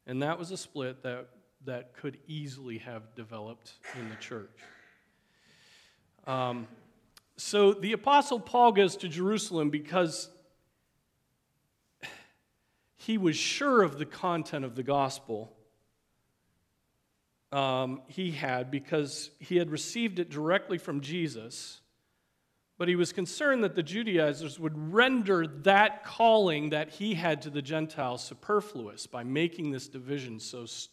And 0.07 0.23
that 0.23 0.39
was 0.39 0.51
a 0.51 0.57
split 0.57 1.03
that, 1.03 1.29
that 1.65 1.95
could 1.95 2.19
easily 2.29 2.79
have 2.79 3.15
developed 3.15 3.73
in 3.99 4.09
the 4.09 4.17
church. 4.17 4.59
Um, 6.27 6.69
so 7.37 7.73
the 7.73 7.93
Apostle 7.93 8.41
Paul 8.41 8.73
goes 8.73 8.97
to 8.99 9.09
Jerusalem 9.09 9.71
because 9.71 10.31
he 12.97 13.19
was 13.19 13.37
sure 13.37 13.83
of 13.83 13.99
the 13.99 14.07
content 14.07 14.65
of 14.65 14.75
the 14.75 14.83
gospel 14.83 15.56
um, 17.53 18.03
he 18.09 18.31
had 18.31 18.71
because 18.71 19.31
he 19.39 19.57
had 19.57 19.71
received 19.71 20.19
it 20.19 20.31
directly 20.31 20.79
from 20.79 21.01
Jesus. 21.01 21.81
But 22.79 22.89
he 22.89 22.97
was 22.97 23.13
concerned 23.13 23.65
that 23.65 23.75
the 23.75 23.83
Judaizers 23.83 24.59
would 24.61 24.77
render 24.93 25.47
that 25.47 26.05
calling 26.05 26.71
that 26.71 26.91
he 26.91 27.15
had 27.15 27.43
to 27.43 27.51
the 27.51 27.63
Gentiles 27.63 28.23
superfluous 28.23 29.07
by 29.07 29.25
making 29.25 29.71
this 29.71 29.89
division 29.89 30.41
so 30.41 30.67
st- 30.67 30.91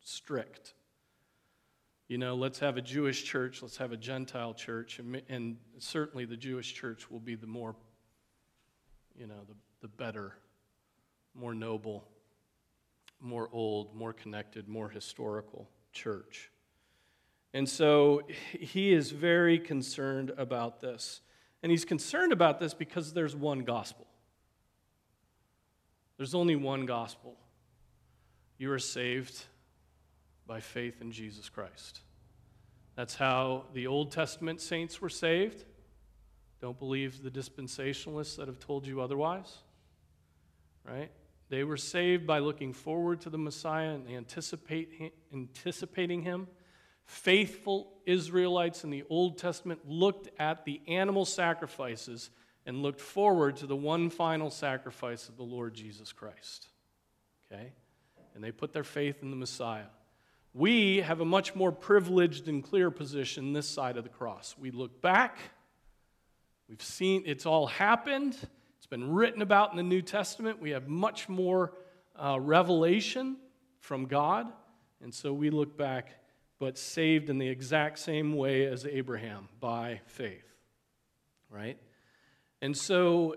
strict 0.00 0.74
you 2.08 2.16
know, 2.16 2.34
let's 2.34 2.58
have 2.60 2.78
a 2.78 2.82
Jewish 2.82 3.24
church, 3.24 3.60
let's 3.60 3.76
have 3.76 3.92
a 3.92 3.96
Gentile 3.96 4.54
church, 4.54 4.98
and, 4.98 5.20
and 5.28 5.58
certainly 5.78 6.24
the 6.24 6.38
Jewish 6.38 6.72
church 6.72 7.10
will 7.10 7.20
be 7.20 7.34
the 7.34 7.46
more, 7.46 7.76
you 9.14 9.26
know, 9.26 9.44
the, 9.46 9.54
the 9.82 9.88
better, 9.88 10.32
more 11.34 11.54
noble, 11.54 12.08
more 13.20 13.48
old, 13.52 13.94
more 13.94 14.12
connected, 14.12 14.68
more 14.68 14.88
historical 14.88 15.68
church. 15.92 16.50
And 17.54 17.68
so 17.68 18.22
he 18.52 18.92
is 18.92 19.10
very 19.10 19.58
concerned 19.58 20.32
about 20.36 20.80
this. 20.80 21.20
And 21.62 21.72
he's 21.72 21.84
concerned 21.84 22.32
about 22.32 22.60
this 22.60 22.74
because 22.74 23.12
there's 23.12 23.34
one 23.34 23.60
gospel. 23.60 24.06
There's 26.16 26.34
only 26.34 26.56
one 26.56 26.86
gospel. 26.86 27.36
You 28.58 28.72
are 28.72 28.78
saved 28.78 29.44
by 30.46 30.60
faith 30.60 31.00
in 31.00 31.12
Jesus 31.12 31.48
Christ. 31.48 32.00
That's 32.96 33.14
how 33.14 33.66
the 33.74 33.86
Old 33.86 34.10
Testament 34.10 34.60
saints 34.60 35.00
were 35.00 35.08
saved. 35.08 35.64
Don't 36.60 36.78
believe 36.78 37.22
the 37.22 37.30
dispensationalists 37.30 38.36
that 38.36 38.48
have 38.48 38.58
told 38.58 38.86
you 38.86 39.00
otherwise. 39.00 39.58
Right? 40.84 41.10
They 41.50 41.64
were 41.64 41.76
saved 41.76 42.26
by 42.26 42.40
looking 42.40 42.72
forward 42.72 43.22
to 43.22 43.30
the 43.30 43.38
Messiah 43.38 43.94
and 43.94 44.08
anticipate, 44.08 45.12
anticipating 45.32 46.22
him. 46.22 46.46
Faithful 47.04 47.94
Israelites 48.04 48.84
in 48.84 48.90
the 48.90 49.04
Old 49.08 49.38
Testament 49.38 49.80
looked 49.86 50.28
at 50.38 50.66
the 50.66 50.80
animal 50.88 51.24
sacrifices 51.24 52.30
and 52.66 52.82
looked 52.82 53.00
forward 53.00 53.56
to 53.56 53.66
the 53.66 53.76
one 53.76 54.10
final 54.10 54.50
sacrifice 54.50 55.30
of 55.30 55.38
the 55.38 55.42
Lord 55.42 55.72
Jesus 55.72 56.12
Christ. 56.12 56.68
Okay? 57.50 57.72
And 58.34 58.44
they 58.44 58.52
put 58.52 58.74
their 58.74 58.84
faith 58.84 59.22
in 59.22 59.30
the 59.30 59.36
Messiah. 59.36 59.86
We 60.52 60.98
have 60.98 61.20
a 61.20 61.24
much 61.24 61.54
more 61.54 61.72
privileged 61.72 62.46
and 62.46 62.62
clear 62.62 62.90
position 62.90 63.54
this 63.54 63.68
side 63.68 63.96
of 63.96 64.04
the 64.04 64.10
cross. 64.10 64.54
We 64.58 64.70
look 64.70 65.00
back, 65.00 65.38
we've 66.68 66.82
seen 66.82 67.22
it's 67.24 67.46
all 67.46 67.66
happened, 67.66 68.36
been 68.90 69.12
written 69.12 69.42
about 69.42 69.70
in 69.70 69.76
the 69.76 69.82
New 69.82 70.02
Testament. 70.02 70.60
We 70.60 70.70
have 70.70 70.88
much 70.88 71.28
more 71.28 71.72
uh, 72.16 72.38
revelation 72.40 73.36
from 73.80 74.06
God, 74.06 74.46
and 75.02 75.14
so 75.14 75.32
we 75.32 75.50
look 75.50 75.76
back, 75.76 76.14
but 76.58 76.76
saved 76.76 77.30
in 77.30 77.38
the 77.38 77.48
exact 77.48 77.98
same 77.98 78.34
way 78.34 78.66
as 78.66 78.84
Abraham 78.84 79.48
by 79.60 80.00
faith. 80.06 80.44
Right? 81.50 81.78
And 82.60 82.76
so 82.76 83.36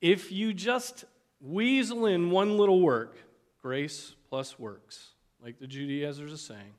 if 0.00 0.30
you 0.30 0.52
just 0.52 1.04
weasel 1.40 2.06
in 2.06 2.30
one 2.30 2.58
little 2.58 2.80
work, 2.80 3.16
grace 3.62 4.14
plus 4.28 4.58
works, 4.58 5.10
like 5.42 5.58
the 5.58 5.66
Judaizers 5.66 6.32
are 6.32 6.36
saying, 6.36 6.74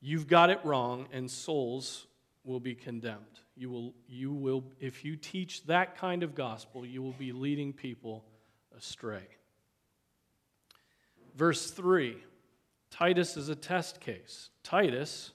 you've 0.00 0.26
got 0.26 0.50
it 0.50 0.60
wrong 0.64 1.06
and 1.12 1.30
souls 1.30 2.06
will 2.44 2.60
be 2.60 2.74
condemned. 2.74 3.40
You 3.56 3.70
will, 3.70 3.94
you 4.08 4.32
will, 4.32 4.64
if 4.80 5.04
you 5.04 5.16
teach 5.16 5.64
that 5.66 5.96
kind 5.96 6.22
of 6.22 6.34
gospel, 6.34 6.84
you 6.84 7.02
will 7.02 7.12
be 7.12 7.32
leading 7.32 7.72
people 7.72 8.24
astray. 8.76 9.26
Verse 11.36 11.70
3 11.70 12.16
Titus 12.90 13.36
is 13.36 13.48
a 13.48 13.56
test 13.56 14.00
case. 14.00 14.50
Titus 14.62 15.32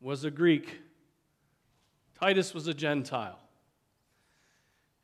was 0.00 0.24
a 0.24 0.30
Greek, 0.30 0.80
Titus 2.18 2.54
was 2.54 2.66
a 2.66 2.74
Gentile. 2.74 3.38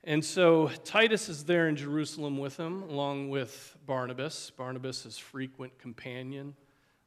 And 0.05 0.25
so 0.25 0.71
Titus 0.85 1.29
is 1.29 1.45
there 1.45 1.69
in 1.69 1.75
Jerusalem 1.75 2.39
with 2.39 2.57
him, 2.57 2.85
along 2.85 3.29
with 3.29 3.77
Barnabas. 3.87 4.51
Barnabas 4.51 5.05
is 5.05 5.19
frequent 5.19 5.77
companion 5.81 6.55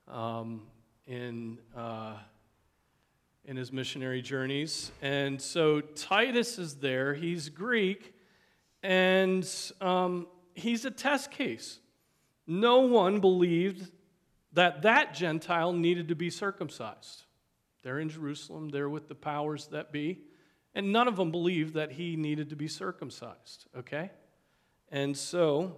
um, 0.10 0.64
in, 1.08 1.60
uh, 1.78 2.16
in 3.46 3.58
his 3.58 3.72
missionary 3.72 4.22
journeys. 4.22 4.92
And 5.02 5.42
so 5.42 5.82
Titus 5.82 6.60
is 6.60 6.76
there. 6.76 7.14
He's 7.14 7.50
Greek, 7.50 8.14
and 8.84 9.50
um, 9.82 10.28
he's 10.54 10.86
a 10.86 10.92
test 10.92 11.32
case. 11.32 11.80
No 12.46 12.82
one 12.82 13.20
believed 13.20 13.92
that 14.54 14.82
that 14.84 15.14
Gentile 15.14 15.74
needed 15.74 16.08
to 16.08 16.16
be 16.16 16.30
circumcised. 16.30 17.26
They're 17.84 18.00
in 18.00 18.10
Jerusalem, 18.10 18.70
they're 18.70 18.90
with 18.90 19.08
the 19.08 19.16
powers 19.16 19.68
that 19.68 19.92
be. 19.92 20.20
And 20.76 20.92
none 20.92 21.08
of 21.08 21.16
them 21.16 21.32
believed 21.32 21.74
that 21.74 21.92
he 21.92 22.16
needed 22.16 22.50
to 22.50 22.56
be 22.56 22.68
circumcised, 22.68 23.66
okay? 23.76 24.12
And 24.92 25.18
so, 25.18 25.78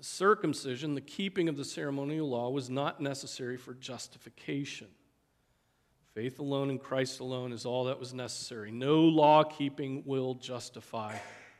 circumcision, 0.00 0.94
the 0.94 1.00
keeping 1.00 1.48
of 1.48 1.56
the 1.56 1.64
ceremonial 1.64 2.28
law, 2.28 2.50
was 2.50 2.68
not 2.68 3.00
necessary 3.00 3.56
for 3.56 3.72
justification. 3.74 4.88
Faith 6.14 6.38
alone 6.38 6.70
in 6.70 6.78
Christ 6.78 7.18
alone 7.18 7.52
is 7.52 7.66
all 7.66 7.86
that 7.86 7.98
was 7.98 8.14
necessary. 8.14 8.70
No 8.70 9.00
law 9.00 9.42
keeping 9.42 10.04
will 10.06 10.34
justify 10.34 11.16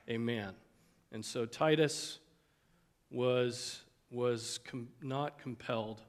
a 0.06 0.16
man. 0.16 0.54
And 1.10 1.24
so 1.24 1.44
Titus 1.44 2.20
was, 3.10 3.82
was 4.12 4.60
com- 4.64 4.90
not 5.02 5.40
compelled 5.40 6.02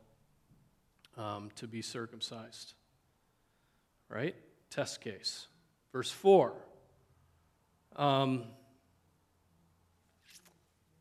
um, 1.18 1.50
to 1.56 1.68
be 1.68 1.82
circumcised. 1.82 2.76
Right? 4.10 4.36
Test 4.70 5.02
case. 5.02 5.48
Verse 5.92 6.12
4. 6.12 6.54
Um, 7.96 8.44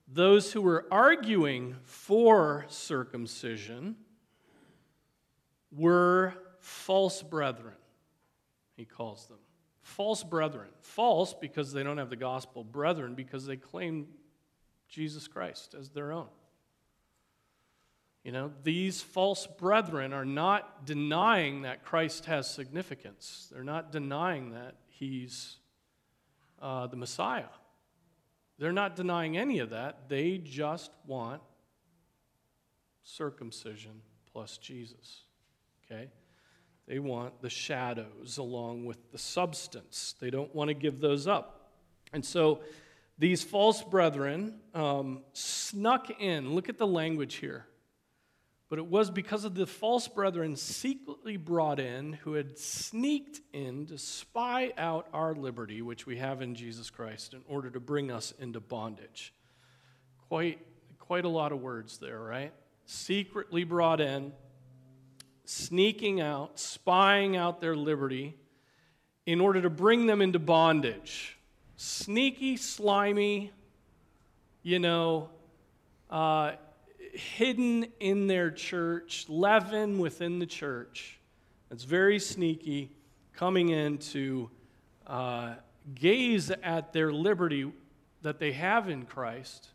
those 0.08 0.50
who 0.50 0.62
were 0.62 0.86
arguing 0.90 1.76
for 1.82 2.64
circumcision 2.68 3.96
were 5.70 6.32
false 6.64 7.22
brethren, 7.22 7.74
he 8.76 8.84
calls 8.84 9.26
them. 9.26 9.38
False 9.82 10.24
brethren. 10.24 10.68
False 10.80 11.34
because 11.34 11.72
they 11.72 11.82
don't 11.82 11.98
have 11.98 12.10
the 12.10 12.16
gospel, 12.16 12.64
brethren 12.64 13.14
because 13.14 13.44
they 13.44 13.56
claim 13.56 14.06
Jesus 14.88 15.28
Christ 15.28 15.74
as 15.78 15.90
their 15.90 16.10
own. 16.10 16.28
You 18.24 18.32
know, 18.32 18.50
these 18.62 19.02
false 19.02 19.46
brethren 19.46 20.14
are 20.14 20.24
not 20.24 20.86
denying 20.86 21.62
that 21.62 21.84
Christ 21.84 22.24
has 22.24 22.48
significance. 22.48 23.50
They're 23.52 23.62
not 23.62 23.92
denying 23.92 24.52
that 24.52 24.76
he's 24.88 25.58
uh, 26.62 26.86
the 26.86 26.96
Messiah. 26.96 27.52
They're 28.58 28.72
not 28.72 28.96
denying 28.96 29.36
any 29.36 29.58
of 29.58 29.70
that. 29.70 30.08
They 30.08 30.38
just 30.38 30.90
want 31.06 31.42
circumcision 33.02 34.00
plus 34.32 34.56
Jesus. 34.56 35.24
Okay? 35.84 36.08
They 36.86 36.98
want 36.98 37.40
the 37.40 37.50
shadows 37.50 38.36
along 38.36 38.84
with 38.84 39.10
the 39.10 39.18
substance. 39.18 40.14
They 40.20 40.30
don't 40.30 40.54
want 40.54 40.68
to 40.68 40.74
give 40.74 41.00
those 41.00 41.26
up. 41.26 41.70
And 42.12 42.24
so 42.24 42.60
these 43.18 43.42
false 43.42 43.82
brethren 43.82 44.60
um, 44.74 45.22
snuck 45.32 46.20
in. 46.20 46.54
Look 46.54 46.68
at 46.68 46.78
the 46.78 46.86
language 46.86 47.36
here. 47.36 47.66
But 48.68 48.78
it 48.78 48.86
was 48.86 49.10
because 49.10 49.44
of 49.44 49.54
the 49.54 49.66
false 49.66 50.08
brethren 50.08 50.56
secretly 50.56 51.36
brought 51.36 51.78
in 51.78 52.14
who 52.14 52.32
had 52.32 52.58
sneaked 52.58 53.40
in 53.52 53.86
to 53.86 53.98
spy 53.98 54.72
out 54.76 55.06
our 55.12 55.34
liberty, 55.34 55.80
which 55.80 56.06
we 56.06 56.16
have 56.16 56.42
in 56.42 56.54
Jesus 56.54 56.90
Christ, 56.90 57.34
in 57.34 57.42
order 57.46 57.70
to 57.70 57.78
bring 57.78 58.10
us 58.10 58.32
into 58.38 58.60
bondage. 58.60 59.32
Quite, 60.28 60.58
quite 60.98 61.24
a 61.24 61.28
lot 61.28 61.52
of 61.52 61.60
words 61.60 61.98
there, 61.98 62.18
right? 62.18 62.52
Secretly 62.84 63.64
brought 63.64 64.00
in, 64.00 64.32
sneaking 65.44 66.20
out, 66.20 66.58
spying 66.58 67.36
out 67.36 67.60
their 67.60 67.76
liberty 67.76 68.34
in 69.26 69.40
order 69.40 69.62
to 69.62 69.70
bring 69.70 70.06
them 70.06 70.20
into 70.20 70.38
bondage. 70.38 71.36
Sneaky, 71.76 72.56
slimy, 72.56 73.52
you 74.62 74.78
know, 74.78 75.28
uh, 76.10 76.52
hidden 77.12 77.86
in 78.00 78.26
their 78.26 78.50
church, 78.50 79.26
leaven 79.28 79.98
within 79.98 80.38
the 80.38 80.46
church 80.46 81.18
that's 81.68 81.84
very 81.84 82.18
sneaky, 82.18 82.90
coming 83.34 83.70
in 83.70 83.98
to 83.98 84.50
uh, 85.06 85.54
gaze 85.94 86.50
at 86.50 86.92
their 86.92 87.12
liberty 87.12 87.70
that 88.22 88.38
they 88.38 88.52
have 88.52 88.88
in 88.88 89.04
Christ. 89.04 89.68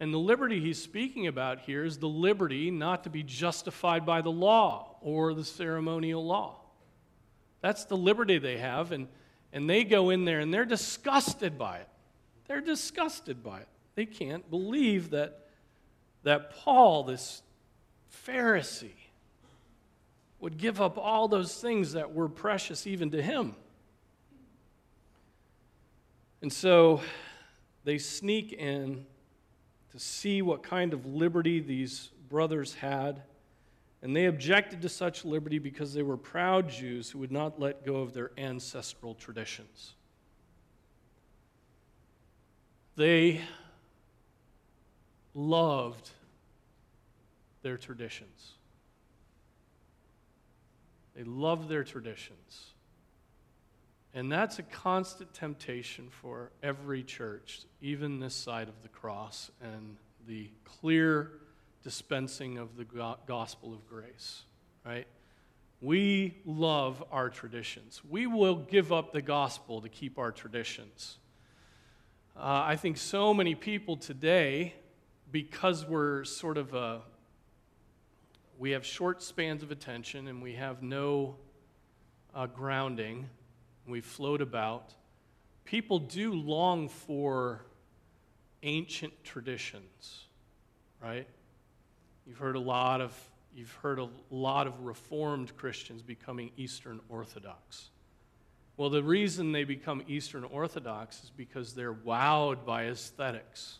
And 0.00 0.12
the 0.12 0.18
liberty 0.18 0.60
he's 0.60 0.80
speaking 0.80 1.26
about 1.26 1.60
here 1.60 1.84
is 1.84 1.98
the 1.98 2.08
liberty 2.08 2.70
not 2.70 3.04
to 3.04 3.10
be 3.10 3.22
justified 3.22 4.04
by 4.04 4.20
the 4.20 4.30
law 4.30 4.87
or 5.02 5.34
the 5.34 5.44
ceremonial 5.44 6.24
law. 6.24 6.56
That's 7.60 7.84
the 7.84 7.96
liberty 7.96 8.38
they 8.38 8.58
have, 8.58 8.92
and, 8.92 9.08
and 9.52 9.68
they 9.68 9.84
go 9.84 10.10
in 10.10 10.24
there 10.24 10.40
and 10.40 10.52
they're 10.54 10.64
disgusted 10.64 11.58
by 11.58 11.78
it. 11.78 11.88
They're 12.46 12.60
disgusted 12.60 13.42
by 13.42 13.60
it. 13.60 13.68
They 13.94 14.06
can't 14.06 14.48
believe 14.48 15.10
that 15.10 15.48
that 16.22 16.50
Paul, 16.50 17.04
this 17.04 17.42
Pharisee, 18.26 18.90
would 20.40 20.58
give 20.58 20.80
up 20.80 20.98
all 20.98 21.28
those 21.28 21.60
things 21.60 21.92
that 21.92 22.14
were 22.14 22.28
precious 22.28 22.86
even 22.86 23.10
to 23.10 23.22
him. 23.22 23.56
And 26.42 26.52
so 26.52 27.00
they 27.84 27.98
sneak 27.98 28.52
in 28.52 29.04
to 29.92 29.98
see 29.98 30.42
what 30.42 30.62
kind 30.62 30.92
of 30.92 31.06
liberty 31.06 31.60
these 31.60 32.10
brothers 32.28 32.74
had. 32.74 33.22
And 34.02 34.14
they 34.14 34.26
objected 34.26 34.82
to 34.82 34.88
such 34.88 35.24
liberty 35.24 35.58
because 35.58 35.92
they 35.92 36.02
were 36.02 36.16
proud 36.16 36.68
Jews 36.70 37.10
who 37.10 37.18
would 37.18 37.32
not 37.32 37.58
let 37.58 37.84
go 37.84 37.96
of 37.96 38.14
their 38.14 38.30
ancestral 38.38 39.14
traditions. 39.14 39.94
They 42.94 43.40
loved 45.34 46.10
their 47.62 47.76
traditions. 47.76 48.52
They 51.16 51.24
loved 51.24 51.68
their 51.68 51.84
traditions. 51.84 52.74
And 54.14 54.30
that's 54.32 54.58
a 54.58 54.62
constant 54.62 55.34
temptation 55.34 56.08
for 56.10 56.50
every 56.62 57.02
church, 57.02 57.62
even 57.80 58.20
this 58.20 58.34
side 58.34 58.68
of 58.68 58.82
the 58.82 58.88
cross 58.88 59.50
and 59.60 59.96
the 60.26 60.50
clear 60.64 61.32
dispensing 61.82 62.58
of 62.58 62.76
the 62.76 62.84
gospel 63.26 63.72
of 63.72 63.86
grace, 63.88 64.42
right? 64.84 65.06
We 65.80 66.38
love 66.44 67.04
our 67.12 67.30
traditions. 67.30 68.02
We 68.08 68.26
will 68.26 68.56
give 68.56 68.92
up 68.92 69.12
the 69.12 69.22
gospel 69.22 69.80
to 69.80 69.88
keep 69.88 70.18
our 70.18 70.32
traditions. 70.32 71.18
Uh, 72.36 72.64
I 72.66 72.76
think 72.76 72.96
so 72.96 73.32
many 73.32 73.54
people 73.54 73.96
today 73.96 74.74
because 75.30 75.84
we're 75.84 76.24
sort 76.24 76.56
of 76.56 76.74
a, 76.74 77.02
we 78.58 78.70
have 78.72 78.84
short 78.84 79.22
spans 79.22 79.62
of 79.62 79.70
attention 79.70 80.26
and 80.28 80.42
we 80.42 80.54
have 80.54 80.82
no 80.82 81.36
uh, 82.34 82.46
grounding, 82.46 83.28
we 83.86 84.00
float 84.00 84.40
about. 84.40 84.94
people 85.64 85.98
do 85.98 86.32
long 86.32 86.88
for 86.88 87.60
ancient 88.62 89.12
traditions, 89.22 90.24
right? 91.02 91.28
You've 92.28 92.36
heard 92.38 92.56
a 92.56 92.60
lot 92.60 93.00
of 93.00 93.18
you've 93.56 93.72
heard 93.82 93.98
a 93.98 94.08
lot 94.30 94.66
of 94.66 94.84
reformed 94.84 95.56
Christians 95.56 96.02
becoming 96.02 96.50
Eastern 96.58 97.00
Orthodox. 97.08 97.88
Well, 98.76 98.90
the 98.90 99.02
reason 99.02 99.50
they 99.50 99.64
become 99.64 100.02
Eastern 100.06 100.44
Orthodox 100.44 101.24
is 101.24 101.30
because 101.34 101.72
they're 101.72 101.94
wowed 101.94 102.66
by 102.66 102.84
aesthetics 102.84 103.78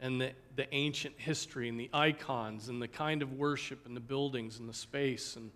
and 0.00 0.20
the, 0.20 0.32
the 0.54 0.72
ancient 0.72 1.14
history 1.16 1.70
and 1.70 1.80
the 1.80 1.88
icons 1.94 2.68
and 2.68 2.80
the 2.80 2.86
kind 2.86 3.22
of 3.22 3.32
worship 3.32 3.86
and 3.86 3.96
the 3.96 4.00
buildings 4.00 4.60
and 4.60 4.68
the 4.68 4.74
space 4.74 5.34
and, 5.34 5.50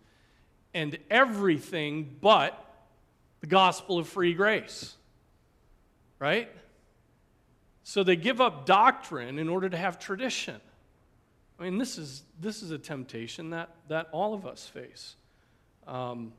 and 0.72 0.98
everything 1.10 2.16
but 2.20 2.58
the 3.40 3.46
gospel 3.46 3.98
of 3.98 4.08
free 4.08 4.32
grace. 4.32 4.96
Right? 6.18 6.48
So 7.84 8.02
they 8.02 8.16
give 8.16 8.40
up 8.40 8.64
doctrine 8.64 9.38
in 9.38 9.50
order 9.50 9.68
to 9.68 9.76
have 9.76 9.98
tradition. 9.98 10.60
I 11.58 11.64
mean, 11.64 11.78
this 11.78 11.98
is, 11.98 12.22
this 12.40 12.62
is 12.62 12.70
a 12.70 12.78
temptation 12.78 13.50
that, 13.50 13.70
that 13.88 14.08
all 14.12 14.34
of 14.34 14.46
us 14.46 14.66
face. 14.66 15.16
Um, 15.86 16.32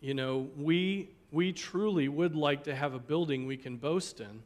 you 0.00 0.14
know, 0.14 0.48
we, 0.56 1.10
we 1.30 1.52
truly 1.52 2.08
would 2.08 2.34
like 2.34 2.64
to 2.64 2.74
have 2.74 2.94
a 2.94 2.98
building 2.98 3.46
we 3.46 3.56
can 3.56 3.76
boast 3.76 4.20
in 4.20 4.42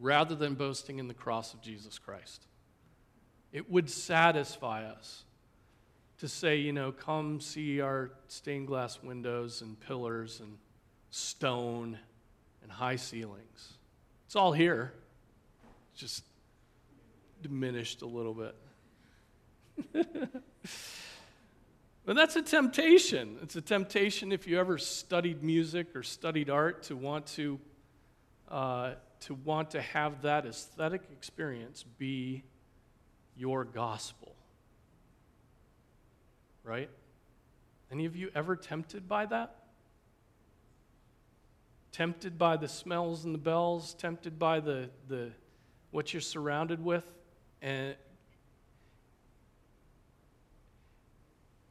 rather 0.00 0.34
than 0.34 0.54
boasting 0.54 0.98
in 0.98 1.08
the 1.08 1.14
cross 1.14 1.54
of 1.54 1.60
Jesus 1.60 1.98
Christ. 1.98 2.46
It 3.52 3.70
would 3.70 3.90
satisfy 3.90 4.84
us 4.84 5.24
to 6.18 6.28
say, 6.28 6.56
you 6.56 6.72
know, 6.72 6.92
come 6.92 7.40
see 7.40 7.80
our 7.80 8.10
stained 8.28 8.68
glass 8.68 9.02
windows 9.02 9.60
and 9.60 9.78
pillars 9.80 10.40
and 10.40 10.56
stone 11.10 11.98
and 12.62 12.72
high 12.72 12.96
ceilings. 12.96 13.74
It's 14.26 14.36
all 14.36 14.52
here, 14.52 14.92
it's 15.92 16.00
just 16.00 16.24
diminished 17.42 18.02
a 18.02 18.06
little 18.06 18.34
bit. 18.34 18.54
but 22.04 22.16
that's 22.16 22.36
a 22.36 22.42
temptation. 22.42 23.38
It's 23.42 23.56
a 23.56 23.60
temptation 23.60 24.32
if 24.32 24.46
you 24.46 24.58
ever 24.58 24.78
studied 24.78 25.42
music 25.42 25.94
or 25.94 26.02
studied 26.02 26.50
art 26.50 26.84
to 26.84 26.96
want 26.96 27.26
to. 27.26 27.58
Uh, 28.48 28.94
to 29.22 29.34
want 29.34 29.70
to 29.70 29.80
have 29.80 30.22
that 30.22 30.46
aesthetic 30.46 31.02
experience 31.12 31.84
be 31.96 32.42
your 33.36 33.64
gospel. 33.64 34.34
Right? 36.64 36.90
Any 37.90 38.04
of 38.04 38.16
you 38.16 38.30
ever 38.34 38.56
tempted 38.56 39.08
by 39.08 39.26
that? 39.26 39.56
Tempted 41.92 42.38
by 42.38 42.56
the 42.56 42.68
smells 42.68 43.24
and 43.24 43.34
the 43.34 43.38
bells, 43.38 43.94
tempted 43.94 44.38
by 44.38 44.60
the, 44.60 44.90
the 45.08 45.30
what 45.90 46.12
you're 46.12 46.20
surrounded 46.20 46.82
with, 46.82 47.04
and 47.62 47.94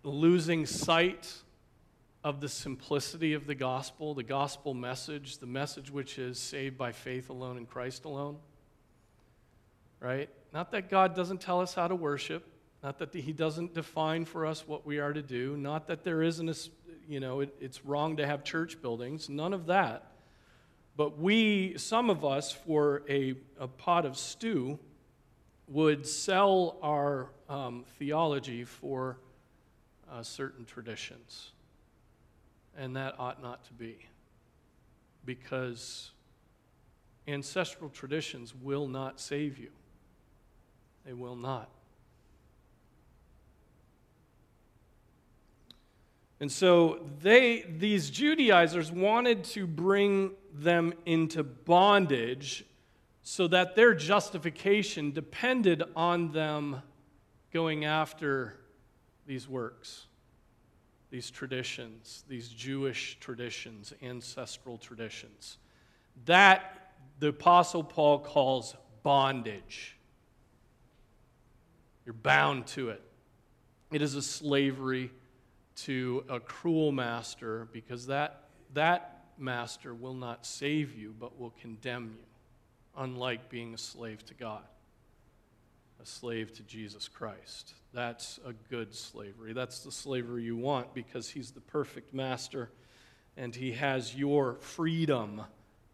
losing 0.04 0.66
sight 0.66 1.32
of 2.24 2.40
the 2.40 2.50
simplicity 2.50 3.34
of 3.34 3.46
the 3.46 3.56
gospel, 3.56 4.14
the 4.14 4.24
gospel 4.24 4.74
message, 4.74 5.40
the 5.40 5.46
message 5.46 5.92
which 5.92 6.18
is 6.18 6.40
saved 6.40 6.78
by 6.78 6.92
faith 6.92 7.30
alone 7.30 7.58
in 7.58 7.66
Christ 7.66 8.06
alone. 8.06 8.38
Right? 10.00 10.30
Not 10.54 10.72
that 10.72 10.90
God 10.90 11.16
doesn't 11.16 11.42
tell 11.42 11.62
us 11.62 11.74
how 11.74 11.88
to 11.88 11.96
worship, 11.96 12.48
not 12.82 13.00
that 13.00 13.14
He 13.14 13.34
doesn't 13.34 13.74
define 13.74 14.26
for 14.26 14.46
us 14.46 14.68
what 14.68 14.86
we 14.86 15.00
are 15.00 15.14
to 15.14 15.22
do, 15.22 15.58
not 15.58 15.88
that 15.88 16.04
there 16.04 16.24
isn't 16.24 16.50
a, 16.50 16.56
you 17.08 17.20
know, 17.20 17.42
it, 17.42 17.54
it's 17.60 17.86
wrong 17.86 18.18
to 18.18 18.26
have 18.26 18.44
church 18.44 18.82
buildings, 18.82 19.30
none 19.30 19.54
of 19.54 19.68
that. 19.68 20.08
But 20.96 21.20
we, 21.20 21.78
some 21.78 22.10
of 22.10 22.26
us, 22.26 22.52
for 22.52 23.04
a, 23.10 23.36
a 23.60 23.68
pot 23.68 24.06
of 24.06 24.18
stew, 24.18 24.80
would 25.72 26.06
sell 26.06 26.78
our 26.82 27.30
um, 27.48 27.86
theology 27.98 28.66
for 28.66 29.18
uh, 30.12 30.22
certain 30.22 30.66
traditions. 30.66 31.52
And 32.78 32.96
that 32.98 33.16
ought 33.18 33.42
not 33.42 33.64
to 33.66 33.74
be. 33.74 33.98
Because 35.24 36.12
ancestral 37.28 37.90
traditions 37.90 38.54
will 38.54 38.88
not 38.88 39.20
save 39.20 39.58
you, 39.58 39.70
they 41.06 41.14
will 41.14 41.36
not. 41.36 41.70
And 46.42 46.52
so 46.52 47.06
they, 47.22 47.62
these 47.62 48.10
Judaizers 48.10 48.92
wanted 48.92 49.44
to 49.46 49.68
bring 49.68 50.32
them 50.52 50.94
into 51.06 51.44
bondage 51.44 52.66
so 53.24 53.48
that 53.48 53.76
their 53.76 53.94
justification 53.94 55.12
depended 55.12 55.84
on 55.96 56.32
them 56.32 56.82
going 57.52 57.86
after 57.86 58.56
these 59.26 59.48
works 59.48 60.08
these 61.12 61.30
traditions, 61.30 62.24
these 62.30 62.48
Jewish 62.48 63.18
traditions, 63.20 63.94
ancestral 64.02 64.78
traditions. 64.78 65.58
That 66.26 66.94
the 67.20 67.28
Apostle 67.28 67.84
Paul 67.84 68.20
calls 68.20 68.76
bondage. 69.04 69.98
You're 72.06 72.14
bound 72.14 72.66
to 72.68 72.90
it. 72.90 73.02
It 73.92 74.02
is 74.02 74.16
a 74.16 74.22
slavery 74.22 75.12
to 75.76 76.24
a 76.30 76.40
cruel 76.40 76.94
master 76.94 77.68
because 77.74 78.08
that, 78.08 78.46
that 78.74 79.26
master 79.38 79.94
will 79.94 80.14
not 80.14 80.46
save 80.46 80.98
you 80.98 81.14
but 81.20 81.38
will 81.38 81.54
condemn 81.62 82.16
you, 82.16 82.24
unlike 82.98 83.50
being 83.50 83.74
a 83.74 83.78
slave 83.78 84.26
to 84.26 84.34
God 84.34 84.64
a 86.02 86.06
slave 86.06 86.52
to 86.54 86.64
Jesus 86.64 87.08
Christ. 87.08 87.76
That's 87.94 88.40
a 88.46 88.54
good 88.54 88.96
slavery. 88.96 89.54
That's 89.54 89.84
the 89.84 89.92
slavery 89.92 90.44
you 90.44 90.58
want 90.58 90.94
because 90.96 91.30
he's 91.30 91.52
the 91.52 91.62
perfect 91.62 92.14
master 92.14 92.72
and 93.38 93.56
he 93.56 93.74
has 93.74 94.16
your 94.16 94.56
freedom 94.62 95.42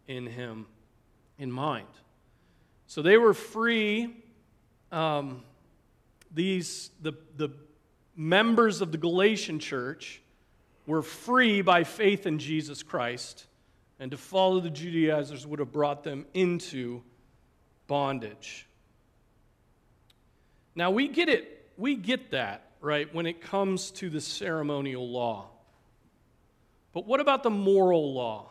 in 0.06 0.26
him 0.26 0.66
in 1.38 1.52
mind. 1.52 1.88
So 2.86 3.02
they 3.02 3.18
were 3.18 3.34
free. 3.34 4.16
Um, 4.90 5.42
these, 6.32 6.90
the, 7.02 7.12
the 7.36 7.50
members 8.16 8.80
of 8.80 8.92
the 8.92 8.98
Galatian 8.98 9.58
church 9.58 10.22
were 10.86 11.02
free 11.02 11.60
by 11.60 11.84
faith 11.84 12.26
in 12.26 12.38
Jesus 12.38 12.82
Christ, 12.82 13.46
and 14.00 14.10
to 14.10 14.16
follow 14.16 14.60
the 14.60 14.70
Judaizers 14.70 15.46
would 15.46 15.58
have 15.58 15.72
brought 15.72 16.04
them 16.04 16.26
into 16.34 17.02
bondage. 17.86 18.66
Now 20.74 20.90
we 20.90 21.08
get 21.08 21.28
it, 21.28 21.70
we 21.76 21.96
get 21.96 22.30
that, 22.30 22.70
right, 22.80 23.12
when 23.12 23.26
it 23.26 23.40
comes 23.40 23.90
to 23.92 24.10
the 24.10 24.20
ceremonial 24.20 25.08
law. 25.08 25.48
But 26.92 27.06
what 27.06 27.20
about 27.20 27.42
the 27.42 27.50
moral 27.50 28.14
law? 28.14 28.50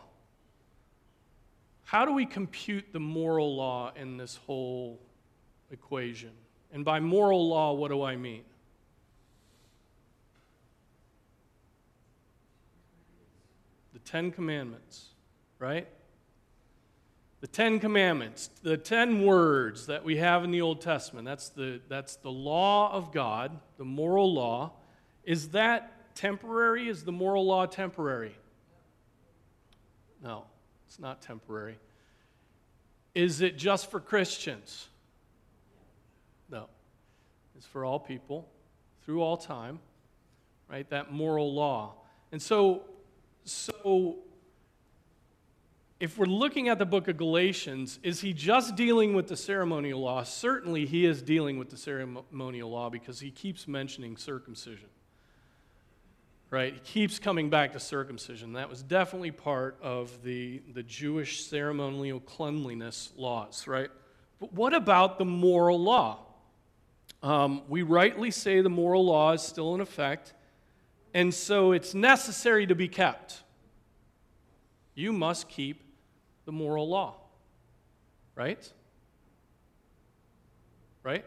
How 1.84 2.04
do 2.04 2.12
we 2.12 2.26
compute 2.26 2.92
the 2.92 3.00
moral 3.00 3.56
law 3.56 3.92
in 3.96 4.18
this 4.18 4.36
whole 4.46 5.00
equation? 5.70 6.32
And 6.70 6.84
by 6.84 7.00
moral 7.00 7.48
law, 7.48 7.72
what 7.72 7.90
do 7.90 8.02
I 8.02 8.16
mean? 8.16 8.44
The 13.94 14.00
Ten 14.00 14.30
Commandments, 14.30 15.07
right? 15.58 15.86
The 17.40 17.46
Ten 17.46 17.78
Commandments, 17.78 18.50
the 18.62 18.76
ten 18.76 19.24
words 19.24 19.86
that 19.86 20.02
we 20.04 20.16
have 20.16 20.42
in 20.42 20.50
the 20.50 20.60
Old 20.60 20.80
Testament, 20.80 21.24
that's 21.24 21.50
the, 21.50 21.80
that's 21.88 22.16
the 22.16 22.30
law 22.30 22.92
of 22.92 23.12
God, 23.12 23.58
the 23.76 23.84
moral 23.84 24.32
law. 24.32 24.72
Is 25.24 25.50
that 25.50 26.14
temporary? 26.16 26.88
Is 26.88 27.04
the 27.04 27.12
moral 27.12 27.46
law 27.46 27.66
temporary? 27.66 28.36
No, 30.22 30.44
it's 30.86 30.98
not 30.98 31.22
temporary. 31.22 31.78
Is 33.14 33.40
it 33.40 33.56
just 33.56 33.90
for 33.90 34.00
Christians? 34.00 34.88
No. 36.50 36.68
It's 37.56 37.66
for 37.66 37.84
all 37.84 37.98
people 37.98 38.48
through 39.04 39.22
all 39.22 39.36
time, 39.36 39.80
right? 40.68 40.88
That 40.90 41.12
moral 41.12 41.52
law. 41.52 41.94
And 42.32 42.40
so, 42.40 42.82
so 43.44 44.16
if 46.00 46.16
we're 46.16 46.26
looking 46.26 46.68
at 46.68 46.78
the 46.78 46.86
book 46.86 47.08
of 47.08 47.16
Galatians, 47.16 47.98
is 48.04 48.20
he 48.20 48.32
just 48.32 48.76
dealing 48.76 49.14
with 49.14 49.26
the 49.26 49.36
ceremonial 49.36 50.00
law? 50.00 50.22
Certainly, 50.22 50.86
he 50.86 51.04
is 51.04 51.22
dealing 51.22 51.58
with 51.58 51.70
the 51.70 51.76
ceremonial 51.76 52.70
law 52.70 52.88
because 52.88 53.18
he 53.18 53.32
keeps 53.32 53.66
mentioning 53.66 54.16
circumcision. 54.16 54.88
Right? 56.50 56.72
He 56.74 56.80
keeps 56.80 57.18
coming 57.18 57.50
back 57.50 57.72
to 57.72 57.80
circumcision. 57.80 58.52
That 58.52 58.70
was 58.70 58.82
definitely 58.82 59.32
part 59.32 59.76
of 59.82 60.22
the, 60.22 60.62
the 60.72 60.84
Jewish 60.84 61.44
ceremonial 61.44 62.20
cleanliness 62.20 63.12
laws, 63.16 63.66
right? 63.66 63.90
But 64.38 64.52
what 64.52 64.74
about 64.74 65.18
the 65.18 65.24
moral 65.24 65.80
law? 65.80 66.20
Um, 67.24 67.62
we 67.68 67.82
rightly 67.82 68.30
say 68.30 68.60
the 68.60 68.70
moral 68.70 69.04
law 69.04 69.32
is 69.32 69.42
still 69.42 69.74
in 69.74 69.80
effect, 69.80 70.32
and 71.12 71.34
so 71.34 71.72
it's 71.72 71.92
necessary 71.92 72.68
to 72.68 72.76
be 72.76 72.86
kept. 72.86 73.42
You 74.94 75.12
must 75.12 75.48
keep 75.48 75.87
the 76.48 76.52
moral 76.52 76.88
law. 76.88 77.14
Right? 78.34 78.72
Right? 81.02 81.26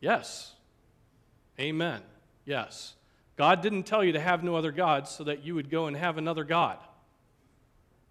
Yes. 0.00 0.54
Amen. 1.58 2.00
Yes. 2.44 2.94
God 3.36 3.60
didn't 3.60 3.82
tell 3.82 4.04
you 4.04 4.12
to 4.12 4.20
have 4.20 4.44
no 4.44 4.54
other 4.54 4.70
gods 4.70 5.10
so 5.10 5.24
that 5.24 5.44
you 5.44 5.56
would 5.56 5.68
go 5.68 5.88
and 5.88 5.96
have 5.96 6.16
another 6.16 6.44
God. 6.44 6.78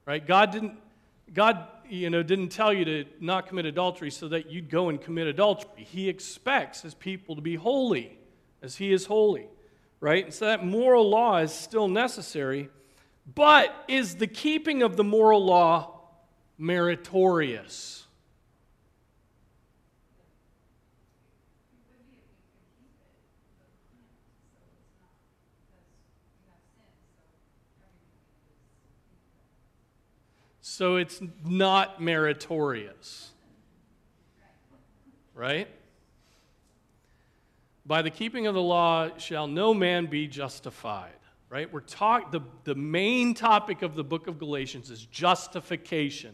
Right? 0.06 0.28
God 0.28 0.52
didn't 0.52 0.78
God, 1.34 1.66
you 1.88 2.10
know, 2.10 2.22
didn't 2.22 2.50
tell 2.50 2.74
you 2.74 2.84
to 2.84 3.06
not 3.22 3.48
commit 3.48 3.66
adultery 3.66 4.12
so 4.12 4.28
that 4.28 4.52
you'd 4.52 4.70
go 4.70 4.90
and 4.90 5.00
commit 5.00 5.28
adultery. 5.28 5.86
He 5.86 6.10
expects 6.10 6.82
his 6.82 6.94
people 6.94 7.38
to 7.38 7.42
be 7.42 7.56
holy 7.56 8.20
as 8.62 8.76
he 8.76 8.92
is 8.92 9.06
holy. 9.06 9.48
Right? 10.02 10.26
And 10.26 10.34
so 10.34 10.48
that 10.48 10.66
moral 10.66 11.10
law 11.10 11.38
is 11.38 11.54
still 11.54 11.88
necessary, 11.88 12.70
but 13.26 13.74
is 13.88 14.16
the 14.16 14.28
keeping 14.28 14.84
of 14.84 14.98
the 14.98 15.04
moral 15.04 15.44
law 15.44 16.02
meritorious? 16.58 18.02
So 30.62 30.96
it's 30.96 31.22
not 31.46 32.02
meritorious. 32.02 33.30
Right? 35.36 35.68
By 37.86 38.02
the 38.02 38.10
keeping 38.10 38.48
of 38.48 38.56
the 38.56 38.62
law 38.62 39.18
shall 39.18 39.48
no 39.48 39.74
man 39.74 40.06
be 40.06 40.28
justified. 40.28 41.12
Right? 41.52 41.72
We're 41.72 41.82
talk 41.82 42.32
the, 42.32 42.40
the 42.64 42.76
main 42.76 43.34
topic 43.34 43.82
of 43.82 43.94
the 43.94 44.06
book 44.06 44.28
of 44.28 44.40
Galatians 44.40 44.90
is 44.90 45.04
justification. 45.04 46.34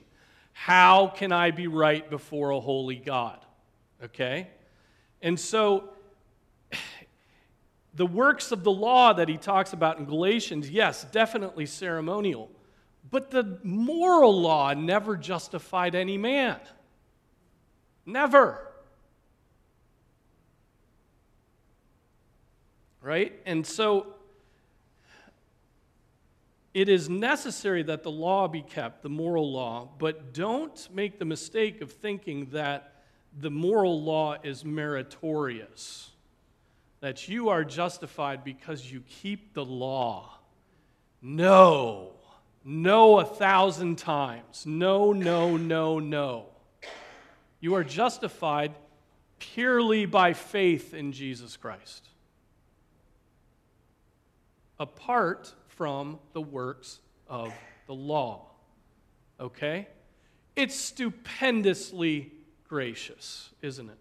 How 0.53 1.07
can 1.07 1.31
I 1.31 1.49
be 1.49 1.65
right 1.65 2.07
before 2.07 2.51
a 2.51 2.59
holy 2.59 2.97
God? 2.97 3.43
Okay? 4.03 4.47
And 5.23 5.39
so 5.39 5.89
the 7.95 8.05
works 8.05 8.51
of 8.51 8.63
the 8.63 8.71
law 8.71 9.11
that 9.13 9.27
he 9.27 9.37
talks 9.37 9.73
about 9.73 9.97
in 9.97 10.05
Galatians, 10.05 10.69
yes, 10.69 11.03
definitely 11.05 11.65
ceremonial. 11.65 12.51
But 13.09 13.31
the 13.31 13.59
moral 13.63 14.39
law 14.39 14.75
never 14.75 15.17
justified 15.17 15.95
any 15.95 16.19
man. 16.19 16.59
Never. 18.05 18.67
Right? 23.01 23.33
And 23.47 23.65
so 23.65 24.13
it 26.73 26.89
is 26.89 27.09
necessary 27.09 27.83
that 27.83 28.03
the 28.03 28.11
law 28.11 28.47
be 28.47 28.61
kept, 28.61 29.01
the 29.01 29.09
moral 29.09 29.51
law, 29.51 29.89
but 29.97 30.33
don't 30.33 30.87
make 30.93 31.19
the 31.19 31.25
mistake 31.25 31.81
of 31.81 31.91
thinking 31.91 32.47
that 32.51 33.03
the 33.39 33.49
moral 33.49 34.01
law 34.01 34.35
is 34.43 34.63
meritorious, 34.63 36.11
that 36.99 37.27
you 37.27 37.49
are 37.49 37.63
justified 37.63 38.43
because 38.43 38.91
you 38.91 39.01
keep 39.01 39.53
the 39.53 39.65
law. 39.65 40.37
No. 41.21 42.13
No, 42.63 43.19
a 43.19 43.25
thousand 43.25 43.97
times. 43.97 44.65
No, 44.65 45.13
no, 45.13 45.55
no, 45.55 45.99
no. 45.99 46.47
You 47.59 47.75
are 47.75 47.83
justified 47.83 48.73
purely 49.39 50.05
by 50.05 50.33
faith 50.33 50.93
in 50.93 51.11
Jesus 51.11 51.57
Christ, 51.57 52.07
apart 54.79 55.53
from 55.77 56.17
the 56.33 56.41
works 56.41 56.99
of 57.27 57.53
the 57.85 57.93
law. 57.93 58.47
Okay? 59.39 59.87
It's 60.55 60.75
stupendously 60.75 62.31
gracious, 62.67 63.51
isn't 63.61 63.87
it? 63.87 63.97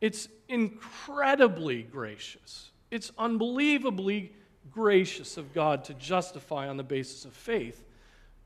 It's 0.00 0.28
incredibly 0.48 1.82
gracious. 1.82 2.70
It's 2.92 3.10
unbelievably 3.18 4.32
gracious 4.70 5.36
of 5.36 5.52
God 5.52 5.84
to 5.84 5.94
justify 5.94 6.68
on 6.68 6.76
the 6.76 6.84
basis 6.84 7.24
of 7.24 7.32
faith. 7.32 7.84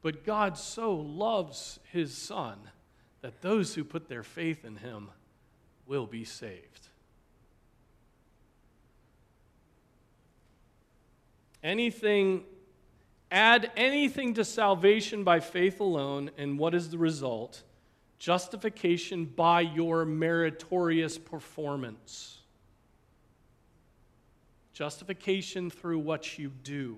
But 0.01 0.25
God 0.25 0.57
so 0.57 0.95
loves 0.95 1.79
his 1.93 2.17
Son 2.17 2.59
that 3.21 3.43
those 3.43 3.75
who 3.75 3.85
put 3.85 4.09
their 4.09 4.23
faith 4.23 4.65
in 4.65 4.77
him 4.77 5.11
will 5.87 6.07
be 6.07 6.25
saved. 6.25 6.89
Anything, 11.63 12.45
add 13.31 13.71
anything 13.77 14.35
to 14.35 14.45
salvation 14.45 15.25
by 15.25 15.41
faith 15.41 15.81
alone, 15.81 16.31
and 16.37 16.59
what 16.59 16.75
is 16.75 16.91
the 16.91 16.99
result? 16.99 17.63
Justification 18.19 19.25
by 19.25 19.61
your 19.61 20.05
meritorious 20.05 21.19
performance. 21.19 22.39
Justification 24.73 25.71
through 25.71 25.99
what 25.99 26.39
you 26.39 26.51
do. 26.63 26.97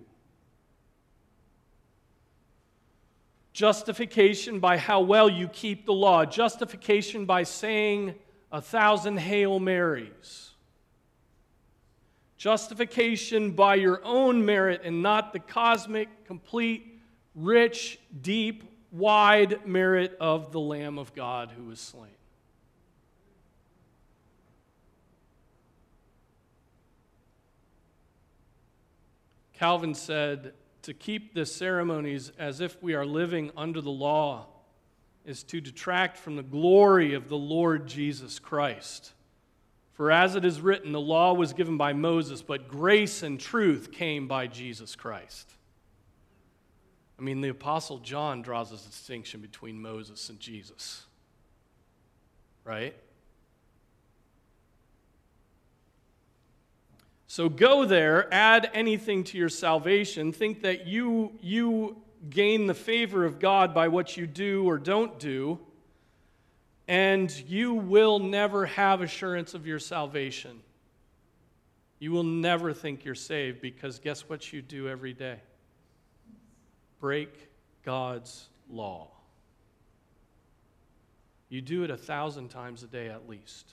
Justification 3.52 4.58
by 4.58 4.76
how 4.78 5.00
well 5.00 5.28
you 5.28 5.46
keep 5.48 5.86
the 5.86 5.92
law. 5.92 6.24
Justification 6.24 7.24
by 7.24 7.44
saying 7.44 8.14
a 8.50 8.60
thousand 8.60 9.18
Hail 9.18 9.60
Marys. 9.60 10.53
Justification 12.44 13.52
by 13.52 13.74
your 13.74 14.02
own 14.04 14.44
merit 14.44 14.82
and 14.84 15.02
not 15.02 15.32
the 15.32 15.38
cosmic, 15.38 16.26
complete, 16.26 17.00
rich, 17.34 17.98
deep, 18.20 18.64
wide 18.92 19.66
merit 19.66 20.14
of 20.20 20.52
the 20.52 20.60
Lamb 20.60 20.98
of 20.98 21.14
God 21.14 21.52
who 21.56 21.64
was 21.64 21.80
slain. 21.80 22.10
Calvin 29.54 29.94
said, 29.94 30.52
to 30.82 30.92
keep 30.92 31.32
the 31.32 31.46
ceremonies 31.46 32.30
as 32.38 32.60
if 32.60 32.76
we 32.82 32.92
are 32.92 33.06
living 33.06 33.52
under 33.56 33.80
the 33.80 33.88
law 33.88 34.48
is 35.24 35.42
to 35.44 35.62
detract 35.62 36.18
from 36.18 36.36
the 36.36 36.42
glory 36.42 37.14
of 37.14 37.30
the 37.30 37.38
Lord 37.38 37.86
Jesus 37.86 38.38
Christ. 38.38 39.13
For 39.94 40.10
as 40.10 40.34
it 40.34 40.44
is 40.44 40.60
written, 40.60 40.92
the 40.92 41.00
law 41.00 41.32
was 41.34 41.52
given 41.52 41.76
by 41.76 41.92
Moses, 41.92 42.42
but 42.42 42.68
grace 42.68 43.22
and 43.22 43.38
truth 43.38 43.92
came 43.92 44.26
by 44.26 44.48
Jesus 44.48 44.96
Christ. 44.96 45.52
I 47.18 47.22
mean, 47.22 47.40
the 47.40 47.48
Apostle 47.48 47.98
John 47.98 48.42
draws 48.42 48.72
a 48.72 48.76
distinction 48.76 49.40
between 49.40 49.80
Moses 49.80 50.28
and 50.28 50.40
Jesus, 50.40 51.04
right? 52.64 52.96
So 57.28 57.48
go 57.48 57.84
there, 57.84 58.32
add 58.34 58.70
anything 58.74 59.22
to 59.24 59.38
your 59.38 59.48
salvation, 59.48 60.32
think 60.32 60.62
that 60.62 60.88
you, 60.88 61.32
you 61.40 62.02
gain 62.30 62.66
the 62.66 62.74
favor 62.74 63.24
of 63.24 63.38
God 63.38 63.72
by 63.72 63.88
what 63.88 64.16
you 64.16 64.26
do 64.26 64.64
or 64.64 64.78
don't 64.78 65.18
do, 65.20 65.60
and 66.86 67.30
you 67.48 67.74
will 67.74 68.18
never 68.18 68.66
have 68.66 69.00
assurance 69.00 69.54
of 69.54 69.66
your 69.66 69.78
salvation. 69.78 70.60
You 71.98 72.12
will 72.12 72.24
never 72.24 72.72
think 72.74 73.04
you're 73.04 73.14
saved 73.14 73.60
because 73.60 73.98
guess 73.98 74.28
what 74.28 74.52
you 74.52 74.60
do 74.60 74.88
every 74.88 75.12
day? 75.12 75.38
Break 77.00 77.48
God's 77.82 78.48
law. 78.68 79.08
You 81.48 81.62
do 81.62 81.84
it 81.84 81.90
a 81.90 81.96
thousand 81.96 82.48
times 82.48 82.82
a 82.82 82.86
day 82.86 83.08
at 83.08 83.28
least, 83.28 83.70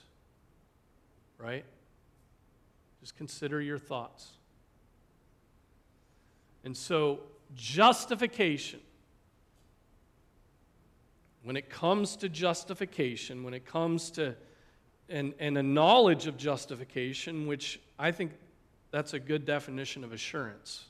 right? 1.36 1.64
Just 3.00 3.16
consider 3.16 3.60
your 3.60 3.78
thoughts. 3.78 4.28
And 6.64 6.76
so, 6.76 7.20
justification, 7.56 8.80
when 11.42 11.56
it 11.56 11.68
comes 11.68 12.16
to 12.16 12.28
justification, 12.28 13.42
when 13.44 13.54
it 13.54 13.66
comes 13.66 14.10
to 14.12 14.34
and, 15.08 15.34
and 15.38 15.58
a 15.58 15.62
knowledge 15.62 16.26
of 16.26 16.36
justification, 16.36 17.46
which 17.46 17.80
I 17.98 18.12
think 18.12 18.32
that's 18.90 19.12
a 19.14 19.18
good 19.18 19.44
definition 19.44 20.04
of 20.04 20.12
assurance, 20.12 20.86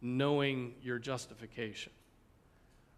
knowing 0.00 0.74
your 0.82 0.98
justification, 0.98 1.92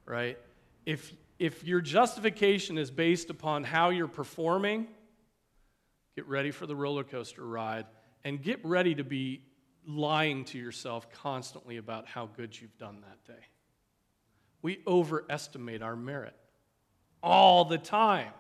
right? 0.05 0.39
If, 0.85 1.13
if 1.39 1.65
your 1.65 1.81
justification 1.81 2.79
is 2.79 2.91
based 2.91 3.31
upon 3.31 3.65
how 3.65 3.91
you're 3.91 4.09
performing, 4.09 4.87
get 6.17 6.27
ready 6.27 6.51
for 6.51 6.67
the 6.67 6.77
roller 6.77 7.05
coaster 7.05 7.45
ride 7.45 7.87
and 8.25 8.43
get 8.43 8.63
ready 8.65 8.95
to 8.95 9.05
be 9.05 9.43
lying 9.87 10.45
to 10.45 10.59
yourself 10.59 11.11
constantly 11.11 11.79
about 11.79 12.07
how 12.07 12.27
good 12.27 12.59
you've 12.61 12.77
done 12.77 13.03
that 13.03 13.25
day. 13.25 13.43
We 14.63 14.83
overestimate 14.87 15.81
our 15.81 15.97
merit 15.97 16.35
all 17.23 17.65
the 17.65 17.79
time. 17.79 18.33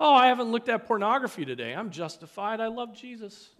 Oh, 0.00 0.14
I 0.14 0.26
haven't 0.26 0.50
looked 0.50 0.68
at 0.68 0.86
pornography 0.86 1.44
today. 1.44 1.74
I'm 1.74 1.90
justified. 1.90 2.60
I 2.60 2.66
love 2.66 2.94
Jesus. 2.94 3.50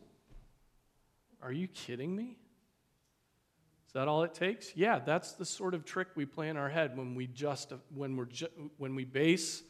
Are 1.42 1.52
you 1.52 1.68
kidding 1.68 2.14
me? 2.14 2.36
Is 3.86 3.92
that 3.92 4.08
all 4.08 4.22
it 4.22 4.34
takes? 4.34 4.74
Yeah, 4.74 4.98
that's 4.98 5.32
the 5.32 5.44
sort 5.44 5.74
of 5.74 5.84
trick 5.84 6.08
we 6.14 6.24
play 6.24 6.48
in 6.48 6.56
our 6.56 6.68
head 6.68 6.96
when 6.96 7.14
we 7.14 7.26
just 7.26 7.72
when 7.94 8.16
we're 8.16 8.24
ju- 8.24 8.70
when 8.78 8.94
we 8.94 9.04
base 9.04 9.62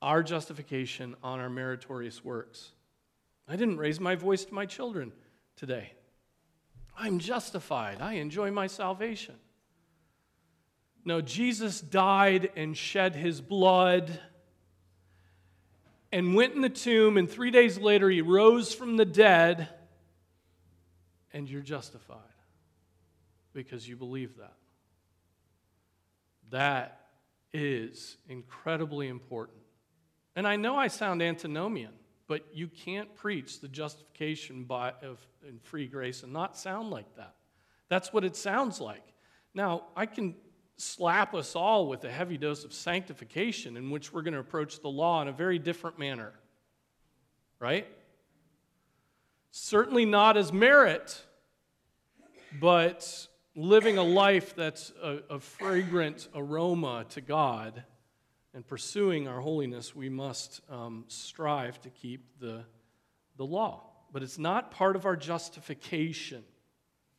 our 0.00 0.22
justification 0.22 1.14
on 1.22 1.38
our 1.38 1.50
meritorious 1.50 2.24
works. 2.24 2.72
I 3.46 3.56
didn't 3.56 3.76
raise 3.78 4.00
my 4.00 4.14
voice 4.14 4.44
to 4.46 4.54
my 4.54 4.66
children 4.66 5.12
today. 5.56 5.92
I'm 6.96 7.18
justified. 7.18 8.00
I 8.00 8.14
enjoy 8.14 8.50
my 8.50 8.66
salvation. 8.66 9.34
No, 11.08 11.22
Jesus 11.22 11.80
died 11.80 12.50
and 12.54 12.76
shed 12.76 13.16
his 13.16 13.40
blood 13.40 14.20
and 16.12 16.34
went 16.34 16.54
in 16.54 16.60
the 16.60 16.68
tomb, 16.68 17.16
and 17.16 17.30
three 17.30 17.50
days 17.50 17.78
later 17.78 18.10
he 18.10 18.20
rose 18.20 18.74
from 18.74 18.98
the 18.98 19.06
dead, 19.06 19.70
and 21.32 21.48
you're 21.48 21.62
justified 21.62 22.18
because 23.54 23.88
you 23.88 23.96
believe 23.96 24.36
that. 24.36 24.52
That 26.50 27.00
is 27.54 28.18
incredibly 28.28 29.08
important. 29.08 29.60
And 30.36 30.46
I 30.46 30.56
know 30.56 30.76
I 30.76 30.88
sound 30.88 31.22
antinomian, 31.22 31.94
but 32.26 32.44
you 32.52 32.68
can't 32.68 33.14
preach 33.14 33.60
the 33.60 33.68
justification 33.68 34.64
by, 34.64 34.90
of, 35.02 35.26
in 35.48 35.58
free 35.58 35.86
grace 35.86 36.22
and 36.22 36.34
not 36.34 36.54
sound 36.54 36.90
like 36.90 37.16
that. 37.16 37.34
That's 37.88 38.12
what 38.12 38.24
it 38.24 38.36
sounds 38.36 38.78
like. 38.78 39.14
Now, 39.54 39.84
I 39.96 40.04
can 40.04 40.34
slap 40.78 41.34
us 41.34 41.54
all 41.54 41.88
with 41.88 42.04
a 42.04 42.10
heavy 42.10 42.38
dose 42.38 42.64
of 42.64 42.72
sanctification 42.72 43.76
in 43.76 43.90
which 43.90 44.12
we're 44.12 44.22
going 44.22 44.34
to 44.34 44.40
approach 44.40 44.80
the 44.80 44.88
law 44.88 45.20
in 45.20 45.28
a 45.28 45.32
very 45.32 45.58
different 45.58 45.98
manner. 45.98 46.32
Right? 47.60 47.86
Certainly 49.50 50.06
not 50.06 50.36
as 50.36 50.52
merit, 50.52 51.20
but 52.60 53.26
living 53.56 53.98
a 53.98 54.04
life 54.04 54.54
that's 54.54 54.92
a, 55.02 55.18
a 55.30 55.40
fragrant 55.40 56.28
aroma 56.34 57.04
to 57.10 57.20
God 57.20 57.82
and 58.54 58.66
pursuing 58.66 59.26
our 59.26 59.40
holiness, 59.40 59.94
we 59.94 60.08
must 60.08 60.60
um, 60.70 61.04
strive 61.08 61.80
to 61.82 61.90
keep 61.90 62.40
the, 62.40 62.64
the 63.36 63.44
law. 63.44 63.84
But 64.12 64.22
it's 64.22 64.38
not 64.38 64.70
part 64.70 64.96
of 64.96 65.06
our 65.06 65.16
justification. 65.16 66.44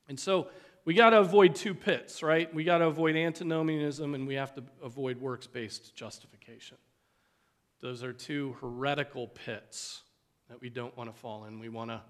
And 0.08 0.19
so, 0.19 0.48
we 0.86 0.94
got 0.94 1.12
to 1.12 1.20
avoid 1.20 1.56
two 1.56 1.74
pits, 1.74 2.24
right? 2.24 2.54
We 2.54 2.63
got 2.63 2.80
to 2.80 2.86
avoid 2.86 3.15
antinomianism 3.15 4.15
and 4.15 4.28
we 4.28 4.36
have 4.36 4.54
to 4.56 4.63
avoid 4.84 5.20
works 5.20 5.48
based 5.48 5.96
justification. 5.96 6.78
Those 7.82 8.04
are 8.04 8.13
two 8.13 8.56
heretical 8.62 9.28
pits 9.28 10.04
that 10.50 10.60
we 10.62 10.70
don't 10.70 10.96
want 10.98 11.13
to 11.13 11.15
fall 11.15 11.46
in. 11.46 11.60
We 11.60 11.70
want 11.70 11.92
to 11.92 12.02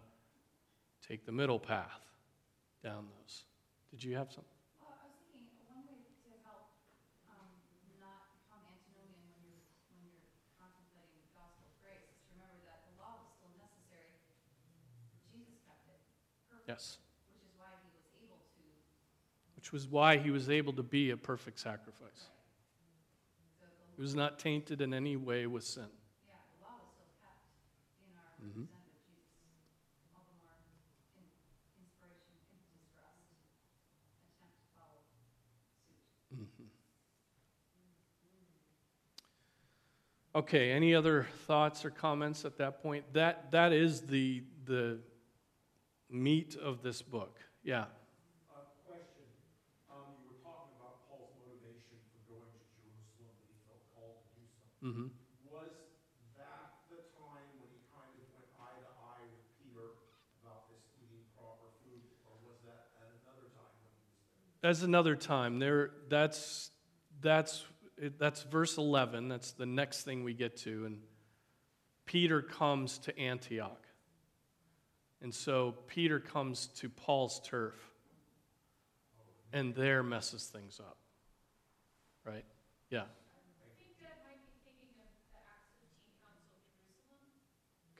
take 1.08 1.26
the 1.26 1.32
middle 1.32 1.60
path 1.60 2.02
down 2.84 3.06
those. 3.20 3.44
Did 3.92 4.04
you 4.04 4.16
have 4.16 4.32
something? 4.32 4.58
Well, 4.80 4.94
I 4.96 5.06
was 5.10 5.18
thinking 5.34 5.60
one 5.68 5.84
way 5.90 6.00
to 6.00 6.32
help 6.46 6.70
um, 7.30 7.50
not 8.00 8.32
become 8.32 8.64
antinomian 8.64 9.34
when 9.92 10.08
you're 10.08 10.24
contemplating 10.62 11.26
gospel 11.34 11.70
grace 11.82 12.06
is 12.06 12.18
to 12.22 12.38
remember 12.38 12.62
that 12.70 12.86
the 12.86 12.94
law 13.02 13.18
was 13.18 13.30
still 13.34 13.54
necessary, 13.58 14.14
Jesus 15.34 15.58
kept 15.66 15.90
it. 15.90 16.02
Yes 16.70 17.02
which 19.60 19.74
was 19.74 19.89
why 19.89 20.15
he 20.15 20.32
was 20.32 20.50
able 20.50 20.72
to 20.72 20.82
be 20.82 21.10
a 21.10 21.17
perfect 21.17 21.60
sacrifice. 21.60 22.30
He 23.98 24.02
was 24.02 24.15
not 24.15 24.39
tainted 24.39 24.80
in 24.80 24.93
any 24.93 25.17
way 25.17 25.48
with 25.48 25.65
sin. 25.65 25.84
Mm-hmm. 28.41 28.62
mm-hmm. 36.36 36.63
Okay, 40.36 40.72
any 40.72 40.95
other 40.95 41.28
thoughts 41.48 41.84
or 41.84 41.89
comments 41.89 42.45
at 42.45 42.58
that 42.60 42.82
point? 42.82 43.04
That, 43.12 43.52
that 43.52 43.74
is 43.74 44.04
the, 44.04 44.41
the 44.63 45.00
meat 46.10 46.56
of 46.56 46.82
this 46.82 47.02
book. 47.02 47.41
Yeah. 47.62 47.88
Mm-hmm. 54.84 55.08
Was 55.44 55.76
that 56.38 56.88
the 56.89 57.04
time 57.20 57.52
when 57.60 57.68
he 57.68 57.84
kind 57.92 58.15
of 58.15 58.28
went 58.32 58.48
eye 58.56 58.80
to 58.80 58.88
eye 59.04 59.28
with 59.28 59.44
Peter 59.60 60.00
about 60.44 60.72
this 60.72 60.88
eating 61.04 61.28
proper 61.36 61.68
food, 61.84 62.00
or 62.24 62.39
was 62.48 62.63
that 62.63 62.96
at 63.04 63.12
another 63.24 63.52
time 63.52 63.76
when 63.84 63.92
he 63.92 64.00
was 64.00 64.15
there? 64.15 64.63
That's 64.63 64.84
another 64.84 65.15
time. 65.15 65.60
There, 65.60 65.92
that's 66.08 66.72
that's 67.20 67.65
that's 68.18 68.44
verse 68.44 68.78
eleven. 68.78 69.28
That's 69.28 69.52
the 69.52 69.65
next 69.65 70.04
thing 70.04 70.24
we 70.24 70.34
get 70.34 70.56
to, 70.63 70.86
and 70.86 71.00
Peter 72.06 72.42
comes 72.42 73.00
to 73.00 73.20
Antioch, 73.20 73.86
and 75.22 75.34
so 75.36 75.76
Peter 75.88 76.22
comes 76.22 76.68
to 76.78 76.88
Paul's 76.88 77.42
turf, 77.44 77.76
and 79.52 79.76
there 79.76 80.04
messes 80.04 80.46
things 80.46 80.80
up. 80.80 80.98
Right? 82.26 82.46
Yeah. 82.89 83.04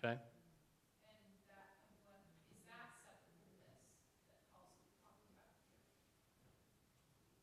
Okay. 0.02 0.16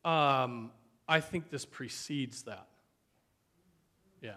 Um, 0.07 0.71
I 1.05 1.19
think 1.19 1.49
this 1.49 1.65
precedes 1.65 2.43
that. 2.43 2.67
Yeah. 4.21 4.35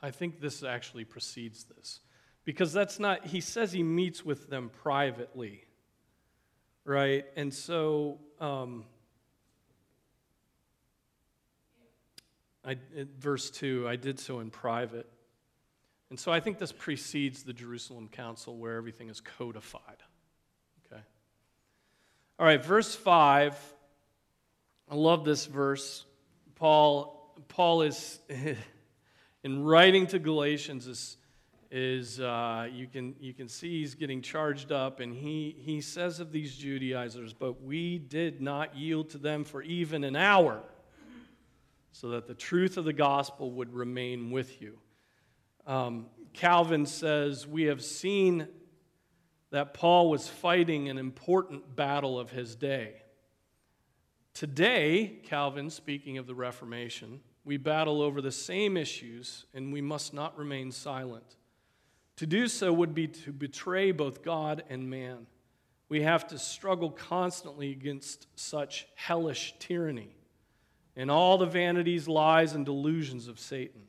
I 0.00 0.12
think 0.12 0.40
this 0.40 0.62
actually 0.62 1.04
precedes 1.04 1.64
this. 1.64 1.98
Because 2.44 2.72
that's 2.72 3.00
not, 3.00 3.26
he 3.26 3.40
says 3.40 3.72
he 3.72 3.82
meets 3.82 4.24
with 4.24 4.48
them 4.48 4.70
privately, 4.82 5.64
right? 6.84 7.24
And 7.36 7.52
so, 7.52 8.20
um, 8.38 8.84
I, 12.64 12.76
verse 13.18 13.50
2, 13.50 13.88
I 13.88 13.96
did 13.96 14.20
so 14.20 14.38
in 14.38 14.50
private. 14.50 15.10
And 16.10 16.20
so 16.20 16.30
I 16.30 16.38
think 16.38 16.58
this 16.58 16.70
precedes 16.70 17.42
the 17.42 17.52
Jerusalem 17.52 18.08
Council 18.08 18.56
where 18.56 18.76
everything 18.76 19.08
is 19.08 19.20
codified. 19.20 20.02
Okay? 20.86 21.02
All 22.38 22.46
right, 22.46 22.64
verse 22.64 22.94
5. 22.94 23.58
I 24.88 24.96
love 24.96 25.24
this 25.24 25.46
verse. 25.46 26.04
Paul, 26.56 27.34
Paul 27.48 27.82
is, 27.82 28.20
in 29.42 29.64
writing 29.64 30.06
to 30.08 30.18
Galatians, 30.18 30.86
is, 30.86 31.16
is 31.70 32.20
uh, 32.20 32.68
you, 32.70 32.86
can, 32.86 33.14
you 33.18 33.32
can 33.32 33.48
see 33.48 33.80
he's 33.80 33.94
getting 33.94 34.20
charged 34.20 34.72
up, 34.72 35.00
and 35.00 35.14
he, 35.14 35.56
he 35.58 35.80
says 35.80 36.20
of 36.20 36.32
these 36.32 36.54
Judaizers, 36.54 37.32
But 37.32 37.62
we 37.62 37.98
did 37.98 38.42
not 38.42 38.76
yield 38.76 39.10
to 39.10 39.18
them 39.18 39.44
for 39.44 39.62
even 39.62 40.04
an 40.04 40.16
hour, 40.16 40.62
so 41.92 42.10
that 42.10 42.26
the 42.26 42.34
truth 42.34 42.76
of 42.76 42.84
the 42.84 42.92
gospel 42.92 43.52
would 43.52 43.72
remain 43.72 44.30
with 44.30 44.60
you. 44.60 44.78
Um, 45.66 46.06
Calvin 46.34 46.84
says, 46.84 47.46
We 47.46 47.64
have 47.64 47.82
seen 47.82 48.48
that 49.50 49.72
Paul 49.72 50.10
was 50.10 50.28
fighting 50.28 50.90
an 50.90 50.98
important 50.98 51.74
battle 51.74 52.20
of 52.20 52.30
his 52.30 52.54
day. 52.54 52.96
Today, 54.34 55.20
Calvin, 55.22 55.70
speaking 55.70 56.18
of 56.18 56.26
the 56.26 56.34
Reformation, 56.34 57.20
we 57.44 57.56
battle 57.56 58.02
over 58.02 58.20
the 58.20 58.32
same 58.32 58.76
issues 58.76 59.46
and 59.54 59.72
we 59.72 59.80
must 59.80 60.12
not 60.12 60.36
remain 60.36 60.72
silent. 60.72 61.36
To 62.16 62.26
do 62.26 62.48
so 62.48 62.72
would 62.72 62.94
be 62.94 63.06
to 63.06 63.32
betray 63.32 63.92
both 63.92 64.24
God 64.24 64.64
and 64.68 64.90
man. 64.90 65.28
We 65.88 66.02
have 66.02 66.26
to 66.28 66.38
struggle 66.38 66.90
constantly 66.90 67.70
against 67.70 68.26
such 68.34 68.88
hellish 68.96 69.54
tyranny 69.60 70.16
and 70.96 71.12
all 71.12 71.38
the 71.38 71.46
vanities, 71.46 72.08
lies, 72.08 72.54
and 72.54 72.66
delusions 72.66 73.28
of 73.28 73.38
Satan. 73.38 73.82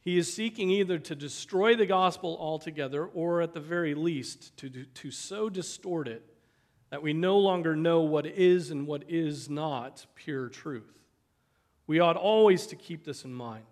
He 0.00 0.18
is 0.18 0.32
seeking 0.32 0.70
either 0.70 0.98
to 0.98 1.14
destroy 1.14 1.76
the 1.76 1.86
gospel 1.86 2.36
altogether 2.40 3.04
or, 3.04 3.42
at 3.42 3.52
the 3.52 3.60
very 3.60 3.94
least, 3.94 4.56
to, 4.56 4.70
to 4.70 5.10
so 5.12 5.48
distort 5.48 6.08
it 6.08 6.27
that 6.90 7.02
we 7.02 7.12
no 7.12 7.38
longer 7.38 7.76
know 7.76 8.00
what 8.00 8.26
is 8.26 8.70
and 8.70 8.86
what 8.86 9.04
is 9.08 9.48
not 9.48 10.06
pure 10.14 10.48
truth. 10.48 11.00
We 11.86 12.00
ought 12.00 12.16
always 12.16 12.66
to 12.68 12.76
keep 12.76 13.04
this 13.04 13.24
in 13.24 13.32
mind. 13.32 13.64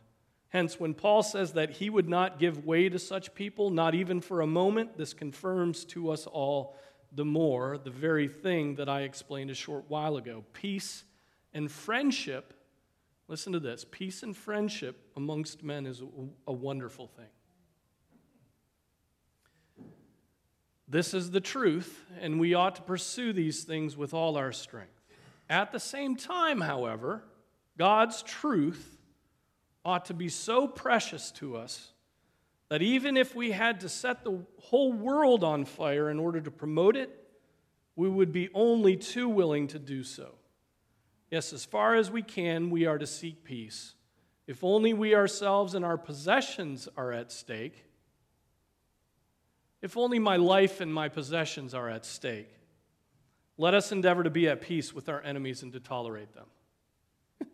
Hence, 0.48 0.80
when 0.80 0.94
Paul 0.94 1.22
says 1.22 1.52
that 1.52 1.70
he 1.70 1.90
would 1.90 2.08
not 2.08 2.38
give 2.38 2.64
way 2.64 2.88
to 2.88 2.98
such 2.98 3.34
people, 3.34 3.70
not 3.70 3.94
even 3.94 4.20
for 4.20 4.40
a 4.40 4.46
moment, 4.46 4.96
this 4.96 5.12
confirms 5.12 5.84
to 5.86 6.10
us 6.10 6.26
all 6.26 6.76
the 7.12 7.24
more 7.24 7.78
the 7.78 7.90
very 7.90 8.28
thing 8.28 8.76
that 8.76 8.88
I 8.88 9.02
explained 9.02 9.50
a 9.50 9.54
short 9.54 9.84
while 9.88 10.16
ago. 10.16 10.44
Peace 10.52 11.04
and 11.52 11.70
friendship 11.70 12.54
Listen 13.28 13.52
to 13.52 13.60
this 13.60 13.84
peace 13.84 14.22
and 14.22 14.36
friendship 14.36 15.10
amongst 15.16 15.62
men 15.62 15.86
is 15.86 16.02
a, 16.46 16.52
wonderful 16.52 17.08
thing. 17.08 17.26
This 20.88 21.14
is 21.14 21.30
the 21.30 21.40
truth, 21.40 22.04
and 22.20 22.38
we 22.38 22.54
ought 22.54 22.76
to 22.76 22.82
pursue 22.82 23.32
these 23.32 23.64
things 23.64 23.96
with 23.96 24.14
all 24.14 24.36
our 24.36 24.52
strength. 24.52 25.00
At 25.48 25.72
the 25.72 25.80
same 25.80 26.16
time, 26.16 26.60
however, 26.60 27.24
God's 27.76 28.22
truth 28.22 28.96
ought 29.84 30.06
to 30.06 30.14
be 30.14 30.28
so 30.28 30.66
precious 30.68 31.30
to 31.32 31.56
us 31.56 31.92
that 32.68 32.82
even 32.82 33.16
if 33.16 33.34
we 33.34 33.52
had 33.52 33.80
to 33.80 33.88
set 33.88 34.24
the 34.24 34.44
whole 34.60 34.92
world 34.92 35.44
on 35.44 35.64
fire 35.64 36.10
in 36.10 36.18
order 36.18 36.40
to 36.40 36.50
promote 36.50 36.96
it, 36.96 37.10
we 37.94 38.08
would 38.08 38.32
be 38.32 38.48
only 38.54 38.96
too 38.96 39.28
willing 39.28 39.68
to 39.68 39.78
do 39.78 40.02
so. 40.04 40.34
Yes, 41.30 41.52
as 41.52 41.64
far 41.64 41.94
as 41.94 42.10
we 42.10 42.22
can, 42.22 42.70
we 42.70 42.86
are 42.86 42.98
to 42.98 43.06
seek 43.06 43.42
peace. 43.42 43.94
If 44.46 44.62
only 44.62 44.92
we 44.92 45.14
ourselves 45.14 45.74
and 45.74 45.84
our 45.84 45.98
possessions 45.98 46.88
are 46.96 47.12
at 47.12 47.32
stake, 47.32 47.85
if 49.86 49.96
only 49.96 50.18
my 50.18 50.34
life 50.34 50.80
and 50.80 50.92
my 50.92 51.08
possessions 51.08 51.72
are 51.72 51.88
at 51.88 52.04
stake, 52.04 52.50
let 53.56 53.72
us 53.72 53.92
endeavor 53.92 54.24
to 54.24 54.30
be 54.30 54.48
at 54.48 54.60
peace 54.60 54.92
with 54.92 55.08
our 55.08 55.22
enemies 55.22 55.62
and 55.62 55.72
to 55.74 55.78
tolerate 55.78 56.34
them, 56.34 56.46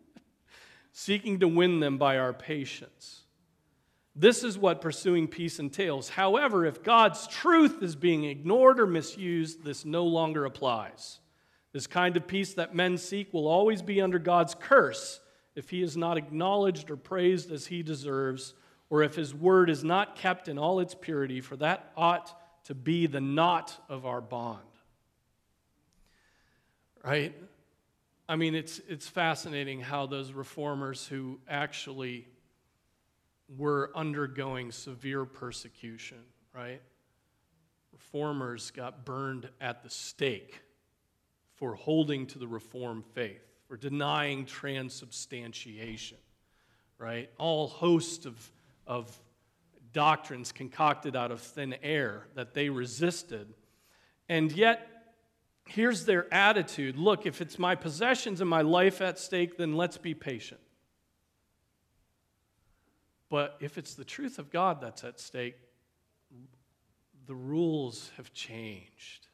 seeking 0.91 1.41
to 1.41 1.47
win 1.47 1.79
them 1.79 1.99
by 1.99 2.17
our 2.17 2.33
patience. 2.33 3.21
This 4.15 4.43
is 4.43 4.57
what 4.57 4.81
pursuing 4.81 5.27
peace 5.27 5.59
entails. 5.59 6.09
However, 6.09 6.65
if 6.65 6.81
God's 6.81 7.27
truth 7.27 7.83
is 7.83 7.95
being 7.95 8.23
ignored 8.23 8.79
or 8.79 8.87
misused, 8.87 9.63
this 9.63 9.85
no 9.85 10.03
longer 10.03 10.43
applies. 10.43 11.19
This 11.71 11.85
kind 11.85 12.17
of 12.17 12.25
peace 12.25 12.55
that 12.55 12.73
men 12.73 12.97
seek 12.97 13.31
will 13.31 13.47
always 13.47 13.83
be 13.83 14.01
under 14.01 14.17
God's 14.17 14.55
curse 14.55 15.19
if 15.53 15.69
he 15.69 15.83
is 15.83 15.95
not 15.95 16.17
acknowledged 16.17 16.89
or 16.89 16.97
praised 16.97 17.51
as 17.51 17.67
he 17.67 17.83
deserves, 17.83 18.55
or 18.93 19.01
if 19.01 19.15
his 19.15 19.33
word 19.33 19.71
is 19.71 19.83
not 19.83 20.15
kept 20.15 20.47
in 20.47 20.59
all 20.59 20.79
its 20.79 20.93
purity, 20.93 21.41
for 21.41 21.55
that 21.55 21.91
ought 21.97 22.31
to 22.65 22.75
be 22.75 23.07
the 23.07 23.19
knot 23.19 23.75
of 23.89 24.05
our 24.05 24.21
bond. 24.21 24.59
Right? 27.03 27.35
I 28.29 28.35
mean, 28.35 28.53
it's, 28.53 28.79
it's 28.87 29.07
fascinating 29.07 29.81
how 29.81 30.05
those 30.05 30.31
reformers 30.31 31.07
who 31.07 31.39
actually 31.49 32.27
were 33.57 33.89
undergoing 33.95 34.71
severe 34.71 35.25
persecution, 35.25 36.19
right? 36.53 36.79
Reformers 37.93 38.69
got 38.69 39.05
burned 39.05 39.49
at 39.59 39.81
the 39.81 39.89
stake 39.89 40.61
for 41.55 41.73
holding 41.73 42.27
to 42.27 42.37
the 42.37 42.47
Reformed 42.47 43.05
faith, 43.15 43.41
for 43.67 43.75
denying 43.75 44.45
transubstantiation, 44.45 46.19
right? 46.99 47.31
All 47.39 47.67
host 47.67 48.27
of, 48.27 48.51
of 48.87 49.15
doctrines 49.91 50.51
concocted 50.51 51.15
out 51.15 51.31
of 51.31 51.39
thin 51.39 51.75
air 51.83 52.27
that 52.35 52.53
they 52.53 52.69
resisted. 52.69 53.53
And 54.27 54.51
yet, 54.51 54.87
here's 55.67 56.05
their 56.05 56.31
attitude 56.33 56.97
look, 56.97 57.25
if 57.25 57.41
it's 57.41 57.59
my 57.59 57.75
possessions 57.75 58.41
and 58.41 58.49
my 58.49 58.61
life 58.61 59.01
at 59.01 59.19
stake, 59.19 59.57
then 59.57 59.75
let's 59.75 59.97
be 59.97 60.13
patient. 60.13 60.61
But 63.29 63.57
if 63.59 63.77
it's 63.77 63.95
the 63.95 64.05
truth 64.05 64.37
of 64.37 64.51
God 64.51 64.81
that's 64.81 65.03
at 65.03 65.19
stake, 65.19 65.55
the 67.25 67.35
rules 67.35 68.11
have 68.17 68.33
changed. 68.33 69.27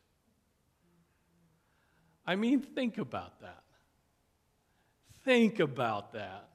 I 2.25 2.35
mean, 2.35 2.61
think 2.61 2.97
about 2.97 3.41
that. 3.41 3.63
Think 5.25 5.59
about 5.59 6.13
that. 6.13 6.48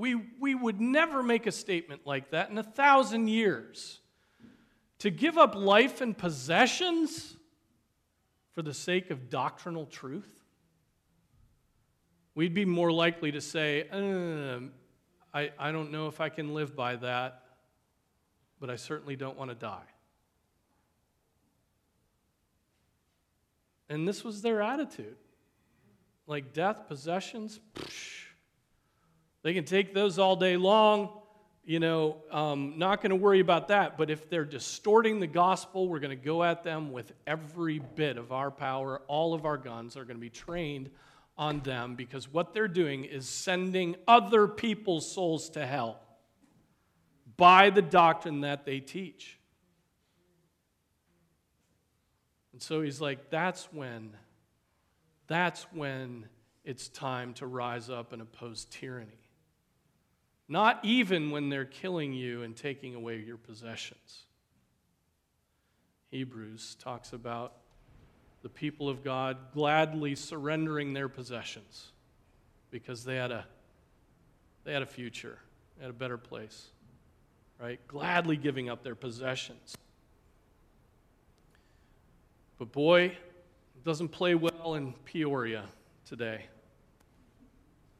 We, 0.00 0.14
we 0.40 0.54
would 0.54 0.80
never 0.80 1.22
make 1.22 1.46
a 1.46 1.52
statement 1.52 2.06
like 2.06 2.30
that 2.30 2.48
in 2.48 2.56
a 2.56 2.62
thousand 2.62 3.28
years. 3.28 4.00
To 5.00 5.10
give 5.10 5.36
up 5.36 5.54
life 5.54 6.00
and 6.00 6.16
possessions 6.16 7.36
for 8.52 8.62
the 8.62 8.72
sake 8.72 9.10
of 9.10 9.28
doctrinal 9.28 9.84
truth? 9.84 10.32
We'd 12.34 12.54
be 12.54 12.64
more 12.64 12.90
likely 12.90 13.30
to 13.32 13.42
say, 13.42 13.88
uh, 13.92 14.60
I, 15.36 15.50
I 15.58 15.70
don't 15.70 15.92
know 15.92 16.06
if 16.06 16.18
I 16.18 16.30
can 16.30 16.54
live 16.54 16.74
by 16.74 16.96
that, 16.96 17.42
but 18.58 18.70
I 18.70 18.76
certainly 18.76 19.16
don't 19.16 19.36
want 19.36 19.50
to 19.50 19.54
die. 19.54 19.84
And 23.90 24.08
this 24.08 24.24
was 24.24 24.40
their 24.40 24.62
attitude. 24.62 25.16
Like 26.26 26.54
death, 26.54 26.88
possessions, 26.88 27.60
psh, 27.74 28.19
they 29.42 29.54
can 29.54 29.64
take 29.64 29.94
those 29.94 30.18
all 30.18 30.36
day 30.36 30.56
long. 30.56 31.10
You 31.64 31.78
know, 31.78 32.16
um, 32.30 32.74
not 32.78 33.00
going 33.00 33.10
to 33.10 33.16
worry 33.16 33.40
about 33.40 33.68
that. 33.68 33.96
But 33.96 34.10
if 34.10 34.28
they're 34.28 34.44
distorting 34.44 35.20
the 35.20 35.26
gospel, 35.26 35.88
we're 35.88 36.00
going 36.00 36.18
to 36.18 36.24
go 36.24 36.42
at 36.42 36.64
them 36.64 36.90
with 36.92 37.12
every 37.26 37.78
bit 37.78 38.16
of 38.16 38.32
our 38.32 38.50
power. 38.50 39.02
All 39.06 39.34
of 39.34 39.44
our 39.44 39.56
guns 39.56 39.96
are 39.96 40.04
going 40.04 40.16
to 40.16 40.20
be 40.20 40.30
trained 40.30 40.90
on 41.38 41.60
them 41.60 41.94
because 41.94 42.32
what 42.32 42.52
they're 42.52 42.68
doing 42.68 43.04
is 43.04 43.28
sending 43.28 43.96
other 44.08 44.46
people's 44.46 45.10
souls 45.10 45.50
to 45.50 45.64
hell 45.64 46.00
by 47.36 47.70
the 47.70 47.82
doctrine 47.82 48.42
that 48.42 48.66
they 48.66 48.80
teach. 48.80 49.38
And 52.52 52.60
so 52.60 52.82
he's 52.82 53.00
like, 53.00 53.30
that's 53.30 53.72
when, 53.72 54.14
that's 55.28 55.62
when 55.72 56.26
it's 56.64 56.88
time 56.88 57.32
to 57.34 57.46
rise 57.46 57.88
up 57.88 58.12
and 58.12 58.20
oppose 58.20 58.66
tyranny. 58.66 59.19
Not 60.50 60.80
even 60.82 61.30
when 61.30 61.48
they're 61.48 61.64
killing 61.64 62.12
you 62.12 62.42
and 62.42 62.56
taking 62.56 62.96
away 62.96 63.20
your 63.20 63.36
possessions. 63.36 64.24
Hebrews 66.10 66.76
talks 66.80 67.12
about 67.12 67.52
the 68.42 68.48
people 68.48 68.88
of 68.88 69.04
God 69.04 69.36
gladly 69.54 70.16
surrendering 70.16 70.92
their 70.92 71.08
possessions 71.08 71.92
because 72.72 73.04
they 73.04 73.14
had 73.14 73.30
a, 73.30 73.46
they 74.64 74.72
had 74.72 74.82
a 74.82 74.86
future, 74.86 75.38
they 75.76 75.84
had 75.84 75.90
a 75.90 75.96
better 75.96 76.18
place, 76.18 76.66
right? 77.60 77.78
Gladly 77.86 78.36
giving 78.36 78.68
up 78.68 78.82
their 78.82 78.96
possessions. 78.96 79.76
But 82.58 82.72
boy, 82.72 83.04
it 83.04 83.84
doesn't 83.84 84.08
play 84.08 84.34
well 84.34 84.74
in 84.74 84.94
Peoria 85.04 85.66
today. 86.04 86.46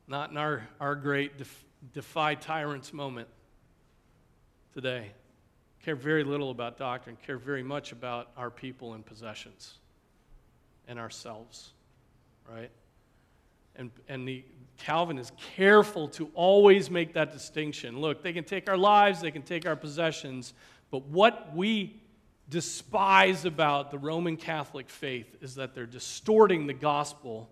Not 0.08 0.32
in 0.32 0.36
our, 0.36 0.66
our 0.80 0.96
great 0.96 1.38
def, 1.38 1.64
defy 1.92 2.34
tyrants 2.34 2.92
moment 2.92 3.28
today. 4.74 5.10
Care 5.82 5.96
very 5.96 6.24
little 6.24 6.50
about 6.50 6.76
doctrine, 6.76 7.16
care 7.24 7.38
very 7.38 7.62
much 7.62 7.92
about 7.92 8.28
our 8.36 8.50
people 8.50 8.94
and 8.94 9.04
possessions 9.04 9.78
and 10.88 10.98
ourselves, 10.98 11.72
right? 12.48 12.70
And, 13.76 13.90
and 14.08 14.28
the, 14.28 14.44
Calvin 14.76 15.18
is 15.18 15.32
careful 15.56 16.08
to 16.08 16.30
always 16.34 16.90
make 16.90 17.14
that 17.14 17.32
distinction. 17.32 18.00
Look, 18.00 18.22
they 18.22 18.32
can 18.32 18.44
take 18.44 18.68
our 18.68 18.76
lives, 18.76 19.20
they 19.20 19.30
can 19.30 19.42
take 19.42 19.66
our 19.66 19.76
possessions, 19.76 20.52
but 20.90 21.06
what 21.06 21.54
we 21.54 22.00
despise 22.48 23.44
about 23.44 23.90
the 23.90 23.98
Roman 23.98 24.36
Catholic 24.36 24.90
faith 24.90 25.36
is 25.40 25.54
that 25.54 25.74
they're 25.74 25.86
distorting 25.86 26.66
the 26.66 26.74
gospel 26.74 27.48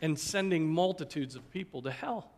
and 0.00 0.18
sending 0.18 0.72
multitudes 0.72 1.34
of 1.34 1.50
people 1.50 1.82
to 1.82 1.90
hell. 1.90 2.30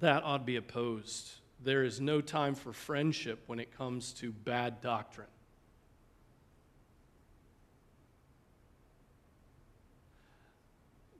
That 0.00 0.24
ought 0.24 0.38
to 0.38 0.44
be 0.44 0.56
opposed. 0.56 1.30
There 1.62 1.84
is 1.84 2.00
no 2.00 2.20
time 2.20 2.54
for 2.54 2.72
friendship 2.72 3.42
when 3.46 3.60
it 3.60 3.76
comes 3.76 4.12
to 4.14 4.32
bad 4.32 4.80
doctrine. 4.80 5.28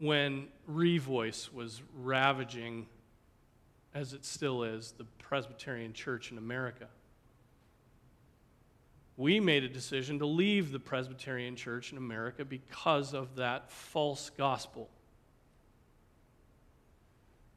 when 0.01 0.49
Revoice 0.69 1.53
was 1.53 1.83
ravaging, 1.95 2.87
as 3.95 4.15
it 4.15 4.25
still 4.25 4.65
is, 4.65 4.93
the 4.97 5.05
Presbyterian 5.19 5.93
Church 5.93 6.33
in 6.33 6.39
America. 6.39 6.87
We 9.19 9.39
made 9.39 9.63
a 9.63 9.69
decision 9.69 10.19
to 10.21 10.27
leave 10.27 10.73
the 10.73 10.81
Presbyterian 10.81 11.55
Church 11.55 11.93
in 11.93 11.99
America 11.99 12.47
because 12.47 13.13
of 13.13 13.37
that 13.37 13.71
false 13.71 14.31
gospel. 14.31 14.89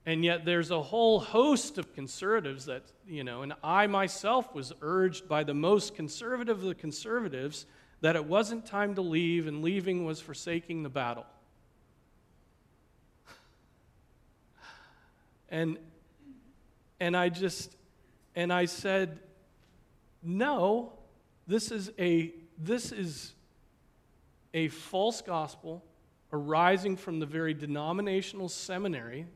And 0.05 0.25
yet, 0.25 0.43
there's 0.43 0.69
a 0.69 0.81
whole 0.81 1.19
host 1.19 1.77
of 1.77 1.93
conservatives 1.93 2.65
that, 2.65 2.83
you 3.07 3.23
know, 3.23 3.41
and 3.41 3.53
I 3.63 3.87
myself 3.87 4.53
was 4.53 4.73
urged 4.81 5.29
by 5.29 5.45
the 5.45 5.53
most 5.53 5.95
conservative 5.95 6.57
of 6.57 6.63
the 6.65 6.75
conservatives 6.75 7.65
that 8.01 8.17
it 8.17 8.25
wasn't 8.25 8.65
time 8.65 8.95
to 8.95 9.01
leave, 9.01 9.47
and 9.47 9.61
leaving 9.61 10.03
was 10.03 10.19
forsaking 10.19 10.83
the 10.83 10.89
battle. 10.89 11.25
And, 15.49 15.77
and 16.99 17.15
I 17.15 17.29
just, 17.29 17.75
and 18.35 18.51
I 18.51 18.65
said, 18.65 19.19
no, 20.23 20.93
this 21.47 21.71
is 21.71 21.91
a, 21.99 22.33
this 22.57 22.91
is 22.91 23.33
a 24.53 24.67
false 24.69 25.21
gospel 25.21 25.83
arising 26.31 26.97
from 26.97 27.19
the 27.19 27.25
very 27.25 27.53
denominational 27.53 28.49
seminary 28.49 29.27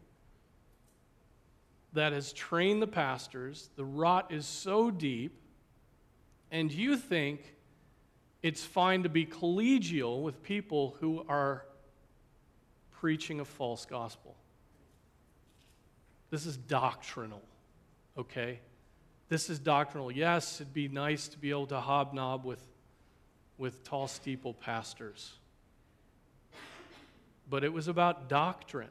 that 1.93 2.13
has 2.13 2.33
trained 2.33 2.81
the 2.81 2.88
pastors. 2.88 3.69
The 3.75 3.85
rot 3.85 4.31
is 4.31 4.45
so 4.45 4.91
deep, 4.91 5.39
and 6.51 6.71
you 6.71 6.97
think 6.97 7.55
it's 8.43 8.63
fine 8.63 9.03
to 9.03 9.09
be 9.09 9.25
collegial 9.25 10.21
with 10.21 10.43
people 10.43 10.95
who 10.99 11.25
are 11.27 11.65
preaching 12.91 13.39
a 13.39 13.45
false 13.45 13.85
gospel. 13.85 14.35
This 16.29 16.45
is 16.45 16.57
doctrinal, 16.57 17.41
okay? 18.17 18.59
This 19.29 19.49
is 19.49 19.59
doctrinal. 19.59 20.11
Yes, 20.11 20.61
it'd 20.61 20.73
be 20.73 20.88
nice 20.88 21.27
to 21.29 21.38
be 21.38 21.49
able 21.49 21.67
to 21.67 21.79
hobnob 21.79 22.45
with, 22.45 22.63
with 23.57 23.83
tall 23.83 24.07
steeple 24.07 24.53
pastors, 24.53 25.33
but 27.49 27.63
it 27.63 27.71
was 27.71 27.88
about 27.88 28.29
doctrine. 28.29 28.89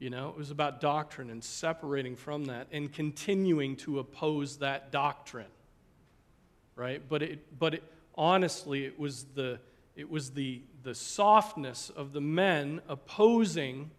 You 0.00 0.08
know, 0.08 0.30
it 0.30 0.36
was 0.36 0.50
about 0.50 0.80
doctrine 0.80 1.28
and 1.28 1.44
separating 1.44 2.16
from 2.16 2.46
that 2.46 2.68
and 2.72 2.90
continuing 2.90 3.76
to 3.76 3.98
oppose 3.98 4.56
that 4.56 4.90
doctrine. 4.90 5.46
Right? 6.74 7.02
But 7.06 7.22
it 7.22 7.58
but 7.58 7.74
it 7.74 7.84
honestly 8.14 8.86
it 8.86 8.98
was 8.98 9.26
the 9.34 9.60
it 9.94 10.10
was 10.10 10.30
the 10.30 10.62
the 10.82 10.94
softness 10.94 11.90
of 11.90 12.14
the 12.14 12.20
men 12.22 12.80
opposing 12.88 13.90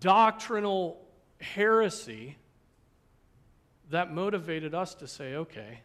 doctrinal 0.00 0.98
heresy 1.42 2.38
that 3.90 4.14
motivated 4.14 4.74
us 4.74 4.94
to 4.94 5.06
say, 5.06 5.34
okay, 5.34 5.80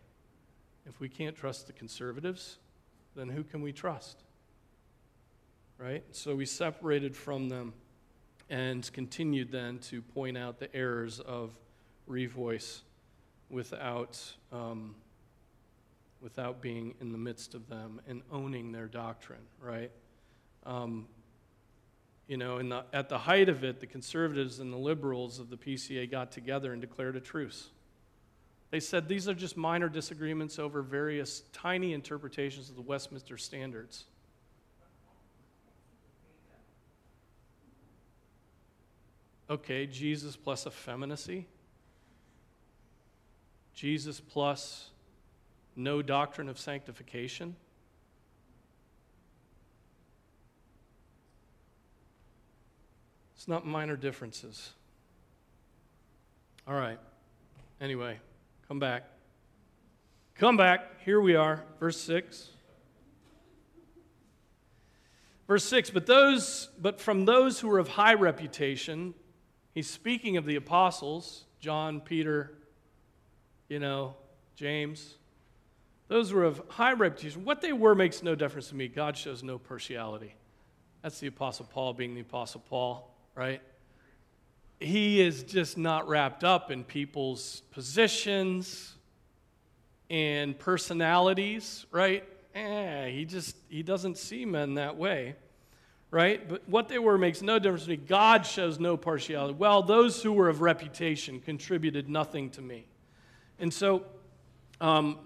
if 0.85 1.01
we 1.01 1.09
can't 1.09 1.35
trust 1.35 1.67
the 1.67 1.73
conservatives, 1.73 2.59
then 3.13 3.27
who 3.27 3.43
can 3.43 3.61
we 3.61 3.73
trust? 3.73 4.23
Right? 5.77 6.05
So 6.11 6.33
we 6.33 6.45
separated 6.45 7.13
from 7.13 7.49
them 7.49 7.73
and 8.49 8.91
continued 8.93 9.51
then 9.51 9.79
to 9.79 10.01
point 10.01 10.37
out 10.37 10.59
the 10.59 10.73
errors 10.75 11.19
of 11.19 11.51
revoice 12.09 12.81
without, 13.49 14.21
um, 14.51 14.95
without 16.21 16.61
being 16.61 16.93
in 17.01 17.11
the 17.11 17.17
midst 17.17 17.55
of 17.55 17.67
them 17.67 18.01
and 18.07 18.21
owning 18.31 18.71
their 18.71 18.87
doctrine, 18.87 19.41
right? 19.59 19.91
Um, 20.65 21.07
you 22.27 22.37
know, 22.37 22.61
the, 22.61 22.83
at 22.93 23.09
the 23.09 23.17
height 23.17 23.49
of 23.49 23.63
it, 23.63 23.79
the 23.79 23.85
conservatives 23.85 24.59
and 24.59 24.73
the 24.73 24.77
liberals 24.77 25.39
of 25.39 25.49
the 25.49 25.57
PCA 25.57 26.09
got 26.09 26.31
together 26.31 26.73
and 26.73 26.81
declared 26.81 27.15
a 27.15 27.19
truce. 27.19 27.69
They 28.71 28.79
said 28.79 29.07
these 29.07 29.29
are 29.29 29.33
just 29.33 29.57
minor 29.57 29.89
disagreements 29.89 30.57
over 30.57 30.81
various 30.81 31.43
tiny 31.53 31.93
interpretations 31.93 32.69
of 32.69 32.75
the 32.75 32.81
Westminster 32.81 33.37
Standards. 33.37 34.05
Okay, 39.49 39.85
Jesus 39.85 40.35
plus 40.35 40.65
effeminacy? 40.65 41.45
Jesus 43.73 44.19
plus 44.19 44.89
no 45.75 46.01
doctrine 46.01 46.49
of 46.49 46.57
sanctification? 46.57 47.55
It's 53.35 53.47
not 53.47 53.65
minor 53.65 53.95
differences. 53.95 54.71
All 56.67 56.73
right. 56.73 56.97
Anyway, 57.79 58.17
come 58.67 58.79
back. 58.79 59.03
Come 60.33 60.57
back. 60.57 61.03
Here 61.03 61.21
we 61.21 61.35
are, 61.35 61.63
verse 61.79 62.01
6. 62.01 62.49
Verse 65.47 65.63
6 65.65 65.91
But 65.91 66.07
those 66.07 66.69
but 66.81 66.99
from 66.99 67.25
those 67.25 67.59
who 67.59 67.69
are 67.71 67.77
of 67.77 67.89
high 67.89 68.15
reputation 68.15 69.13
He's 69.76 69.89
speaking 69.89 70.38
of 70.38 70.45
the 70.45 70.55
apostles, 70.55 71.43
John, 71.59 71.99
Peter, 71.99 72.53
you 73.67 73.78
know, 73.78 74.15
James. 74.55 75.15
Those 76.07 76.32
were 76.32 76.45
of 76.45 76.61
high 76.69 76.93
reputation. 76.93 77.43
What 77.43 77.59
they 77.59 77.73
were 77.73 77.93
makes 77.93 78.23
no 78.23 78.36
difference 78.36 78.69
to 78.69 78.76
me. 78.76 78.88
God 78.88 79.17
shows 79.17 79.43
no 79.43 79.57
partiality. 79.57 80.34
That's 81.01 81.19
the 81.19 81.28
Apostle 81.28 81.67
Paul 81.69 81.93
being 81.93 82.15
the 82.15 82.21
Apostle 82.21 82.63
Paul, 82.69 83.13
right? 83.36 83.61
He 84.80 85.19
is 85.19 85.43
just 85.43 85.78
not 85.78 86.07
wrapped 86.07 86.45
up 86.45 86.71
in 86.71 86.86
people's 86.86 87.61
positions 87.71 88.95
and 90.09 90.57
personalities, 90.57 91.86
right? 91.91 92.23
Eh, 92.53 93.09
he 93.09 93.26
just 93.26 93.57
he 93.67 93.84
doesn't 93.84 94.17
see 94.17 94.45
men 94.45 94.76
that 94.76 94.95
way 94.95 95.36
right? 96.16 96.47
But 96.47 96.61
what 96.70 96.88
they 96.88 96.97
were 96.97 97.18
makes 97.18 97.41
no 97.41 97.59
difference 97.59 97.84
to 97.84 97.89
me. 97.89 97.97
God 97.97 98.45
shows 98.45 98.80
no 98.80 98.95
partiality. 98.95 99.53
Well, 99.53 99.84
those 99.84 100.24
who 100.24 100.32
were 100.32 100.47
of 100.47 100.61
reputation 100.61 101.41
contributed 101.41 102.07
nothing 102.07 102.51
to 102.51 102.61
me. 102.61 102.88
And 103.59 103.74
so, 103.74 104.05
um, 104.80 105.20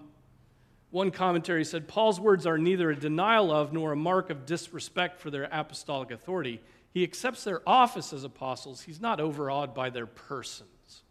one 0.90 1.12
commentary 1.12 1.64
said 1.64 1.86
Paul's 1.86 2.18
words 2.18 2.44
are 2.44 2.58
neither 2.58 2.90
a 2.90 2.96
denial 2.96 3.52
of 3.52 3.72
nor 3.72 3.92
a 3.92 3.96
mark 3.96 4.30
of 4.30 4.46
disrespect 4.46 5.20
for 5.20 5.30
their 5.30 5.48
apostolic 5.52 6.10
authority. 6.10 6.60
He 6.92 7.04
accepts 7.04 7.44
their 7.44 7.62
office 7.68 8.12
as 8.12 8.24
apostles, 8.24 8.80
he's 8.80 9.00
not 9.00 9.20
overawed 9.20 9.72
by 9.72 9.90
their 9.90 10.06
persons. 10.06 11.04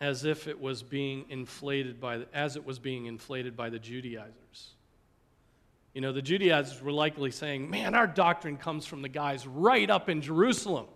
As 0.00 0.24
if 0.24 0.46
it 0.46 0.60
was 0.60 0.84
being 0.84 1.24
inflated 1.28 2.00
by, 2.00 2.26
as 2.32 2.54
it 2.54 2.64
was 2.64 2.78
being 2.78 3.06
inflated 3.06 3.56
by 3.56 3.68
the 3.68 3.80
Judaizers. 3.80 4.76
You 5.94 6.00
know, 6.00 6.12
the 6.12 6.22
Judaizers 6.22 6.82
were 6.82 6.92
likely 6.92 7.30
saying, 7.30 7.68
man, 7.68 7.94
our 7.94 8.06
doctrine 8.06 8.56
comes 8.56 8.86
from 8.86 9.02
the 9.02 9.08
guys 9.08 9.46
right 9.46 9.88
up 9.88 10.08
in 10.08 10.20
Jerusalem. 10.20 10.86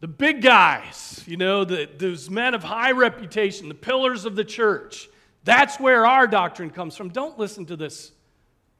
The 0.00 0.08
big 0.08 0.40
guys, 0.40 1.22
you 1.26 1.36
know, 1.36 1.64
the, 1.64 1.88
those 1.98 2.30
men 2.30 2.54
of 2.54 2.62
high 2.62 2.92
reputation, 2.92 3.68
the 3.68 3.74
pillars 3.74 4.24
of 4.24 4.34
the 4.34 4.44
church. 4.44 5.08
That's 5.44 5.78
where 5.78 6.06
our 6.06 6.26
doctrine 6.26 6.70
comes 6.70 6.96
from. 6.96 7.10
Don't 7.10 7.38
listen 7.38 7.66
to 7.66 7.76
this, 7.76 8.12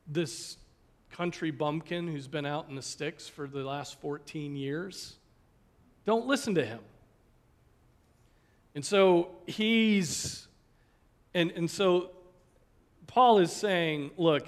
this 0.06 0.56
country 1.10 1.50
bumpkin 1.50 2.08
who's 2.08 2.28
been 2.28 2.46
out 2.46 2.68
in 2.68 2.74
the 2.74 2.82
sticks 2.82 3.28
for 3.28 3.46
the 3.46 3.62
last 3.64 4.00
14 4.00 4.56
years. 4.56 5.16
Don't 6.06 6.26
listen 6.26 6.54
to 6.54 6.64
him. 6.64 6.80
And 8.74 8.84
so 8.84 9.30
he's, 9.46 10.46
and, 11.34 11.50
and 11.50 11.70
so 11.70 12.12
Paul 13.10 13.38
is 13.38 13.52
saying, 13.52 14.12
look, 14.16 14.46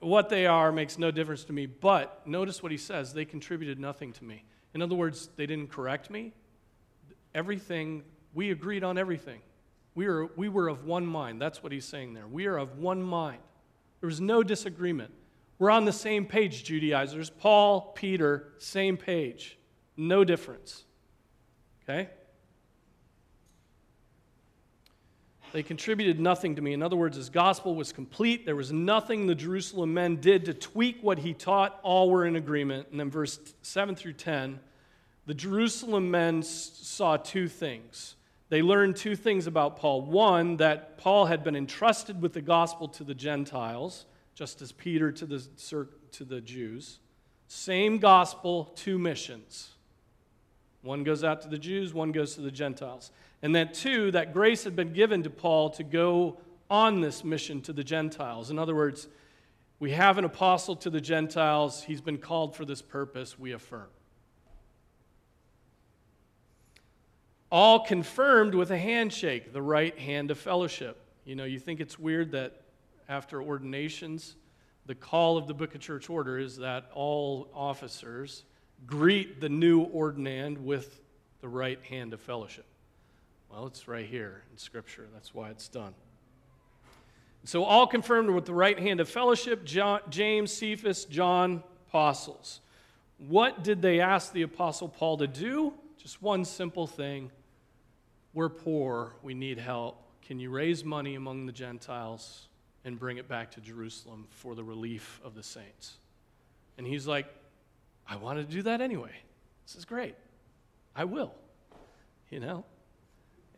what 0.00 0.30
they 0.30 0.46
are 0.46 0.72
makes 0.72 0.96
no 0.96 1.10
difference 1.10 1.44
to 1.44 1.52
me, 1.52 1.66
but 1.66 2.26
notice 2.26 2.62
what 2.62 2.72
he 2.72 2.78
says 2.78 3.12
they 3.12 3.26
contributed 3.26 3.78
nothing 3.78 4.14
to 4.14 4.24
me. 4.24 4.44
In 4.72 4.80
other 4.80 4.94
words, 4.94 5.28
they 5.36 5.44
didn't 5.44 5.70
correct 5.70 6.08
me. 6.08 6.32
Everything, 7.34 8.02
we 8.32 8.50
agreed 8.50 8.82
on 8.82 8.96
everything. 8.96 9.40
We 9.94 10.06
were, 10.06 10.30
we 10.36 10.48
were 10.48 10.68
of 10.68 10.86
one 10.86 11.06
mind. 11.06 11.38
That's 11.38 11.62
what 11.62 11.70
he's 11.70 11.84
saying 11.84 12.14
there. 12.14 12.26
We 12.26 12.46
are 12.46 12.56
of 12.56 12.78
one 12.78 13.02
mind. 13.02 13.42
There 14.00 14.08
was 14.08 14.22
no 14.22 14.42
disagreement. 14.42 15.12
We're 15.58 15.70
on 15.70 15.84
the 15.84 15.92
same 15.92 16.24
page, 16.24 16.64
Judaizers. 16.64 17.28
Paul, 17.28 17.92
Peter, 17.94 18.54
same 18.56 18.96
page. 18.96 19.58
No 19.98 20.24
difference. 20.24 20.84
Okay? 21.82 22.08
They 25.56 25.62
contributed 25.62 26.20
nothing 26.20 26.56
to 26.56 26.60
me. 26.60 26.74
In 26.74 26.82
other 26.82 26.96
words, 26.96 27.16
his 27.16 27.30
gospel 27.30 27.74
was 27.74 27.90
complete. 27.90 28.44
There 28.44 28.54
was 28.54 28.72
nothing 28.72 29.26
the 29.26 29.34
Jerusalem 29.34 29.94
men 29.94 30.16
did 30.16 30.44
to 30.44 30.52
tweak 30.52 30.98
what 31.00 31.20
he 31.20 31.32
taught. 31.32 31.80
All 31.82 32.10
were 32.10 32.26
in 32.26 32.36
agreement. 32.36 32.88
And 32.90 33.00
then, 33.00 33.08
verse 33.08 33.40
7 33.62 33.94
through 33.96 34.12
10, 34.12 34.60
the 35.24 35.32
Jerusalem 35.32 36.10
men 36.10 36.42
saw 36.42 37.16
two 37.16 37.48
things. 37.48 38.16
They 38.50 38.60
learned 38.60 38.96
two 38.96 39.16
things 39.16 39.46
about 39.46 39.78
Paul. 39.78 40.02
One, 40.02 40.58
that 40.58 40.98
Paul 40.98 41.24
had 41.24 41.42
been 41.42 41.56
entrusted 41.56 42.20
with 42.20 42.34
the 42.34 42.42
gospel 42.42 42.86
to 42.88 43.02
the 43.02 43.14
Gentiles, 43.14 44.04
just 44.34 44.60
as 44.60 44.72
Peter 44.72 45.10
to 45.10 45.24
the, 45.24 45.42
to 46.12 46.24
the 46.26 46.42
Jews. 46.42 46.98
Same 47.48 47.96
gospel, 47.96 48.74
two 48.76 48.98
missions. 48.98 49.70
One 50.82 51.02
goes 51.02 51.24
out 51.24 51.40
to 51.40 51.48
the 51.48 51.56
Jews, 51.56 51.94
one 51.94 52.12
goes 52.12 52.34
to 52.34 52.42
the 52.42 52.50
Gentiles. 52.50 53.10
And 53.42 53.54
that, 53.54 53.74
two, 53.74 54.10
that 54.12 54.32
grace 54.32 54.64
had 54.64 54.74
been 54.74 54.92
given 54.92 55.22
to 55.22 55.30
Paul 55.30 55.70
to 55.70 55.84
go 55.84 56.38
on 56.70 57.00
this 57.00 57.22
mission 57.22 57.60
to 57.62 57.72
the 57.72 57.84
Gentiles. 57.84 58.50
In 58.50 58.58
other 58.58 58.74
words, 58.74 59.08
we 59.78 59.90
have 59.92 60.18
an 60.18 60.24
apostle 60.24 60.74
to 60.76 60.90
the 60.90 61.00
Gentiles. 61.00 61.82
He's 61.82 62.00
been 62.00 62.18
called 62.18 62.56
for 62.56 62.64
this 62.64 62.80
purpose, 62.80 63.38
we 63.38 63.52
affirm. 63.52 63.88
All 67.52 67.84
confirmed 67.84 68.54
with 68.54 68.70
a 68.70 68.78
handshake, 68.78 69.52
the 69.52 69.62
right 69.62 69.96
hand 69.98 70.30
of 70.30 70.38
fellowship. 70.38 70.98
You 71.24 71.36
know, 71.36 71.44
you 71.44 71.58
think 71.58 71.80
it's 71.80 71.98
weird 71.98 72.32
that 72.32 72.62
after 73.08 73.40
ordinations, 73.40 74.36
the 74.86 74.94
call 74.94 75.36
of 75.36 75.46
the 75.46 75.54
Book 75.54 75.74
of 75.74 75.80
Church 75.80 76.10
Order 76.10 76.38
is 76.38 76.56
that 76.56 76.90
all 76.94 77.48
officers 77.54 78.44
greet 78.86 79.40
the 79.40 79.48
new 79.48 79.86
ordinand 79.86 80.58
with 80.58 81.00
the 81.40 81.48
right 81.48 81.82
hand 81.84 82.12
of 82.12 82.20
fellowship. 82.20 82.66
Well, 83.56 83.68
it's 83.68 83.88
right 83.88 84.04
here 84.04 84.42
in 84.52 84.58
Scripture. 84.58 85.06
That's 85.14 85.34
why 85.34 85.48
it's 85.48 85.66
done. 85.68 85.94
So, 87.44 87.64
all 87.64 87.86
confirmed 87.86 88.28
with 88.28 88.44
the 88.44 88.52
right 88.52 88.78
hand 88.78 89.00
of 89.00 89.08
fellowship 89.08 89.64
John, 89.64 90.00
James, 90.10 90.52
Cephas, 90.52 91.06
John, 91.06 91.62
apostles. 91.88 92.60
What 93.16 93.64
did 93.64 93.80
they 93.80 94.00
ask 94.00 94.34
the 94.34 94.42
Apostle 94.42 94.90
Paul 94.90 95.16
to 95.16 95.26
do? 95.26 95.72
Just 95.96 96.20
one 96.20 96.44
simple 96.44 96.86
thing. 96.86 97.30
We're 98.34 98.50
poor, 98.50 99.14
we 99.22 99.32
need 99.32 99.56
help. 99.56 100.02
Can 100.20 100.38
you 100.38 100.50
raise 100.50 100.84
money 100.84 101.14
among 101.14 101.46
the 101.46 101.52
Gentiles 101.52 102.48
and 102.84 102.98
bring 102.98 103.16
it 103.16 103.26
back 103.26 103.52
to 103.52 103.62
Jerusalem 103.62 104.26
for 104.28 104.54
the 104.54 104.64
relief 104.64 105.18
of 105.24 105.34
the 105.34 105.42
saints. 105.42 105.96
And 106.76 106.86
he's 106.86 107.06
like, 107.06 107.26
I 108.06 108.16
want 108.16 108.38
to 108.38 108.44
do 108.44 108.60
that 108.64 108.82
anyway. 108.82 109.12
This 109.66 109.76
is 109.76 109.86
great. 109.86 110.14
I 110.94 111.04
will, 111.04 111.32
you 112.28 112.38
know? 112.38 112.66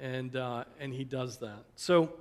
And, 0.00 0.36
uh, 0.36 0.64
and 0.78 0.92
he 0.94 1.04
does 1.04 1.38
that. 1.38 1.64
So, 1.74 2.12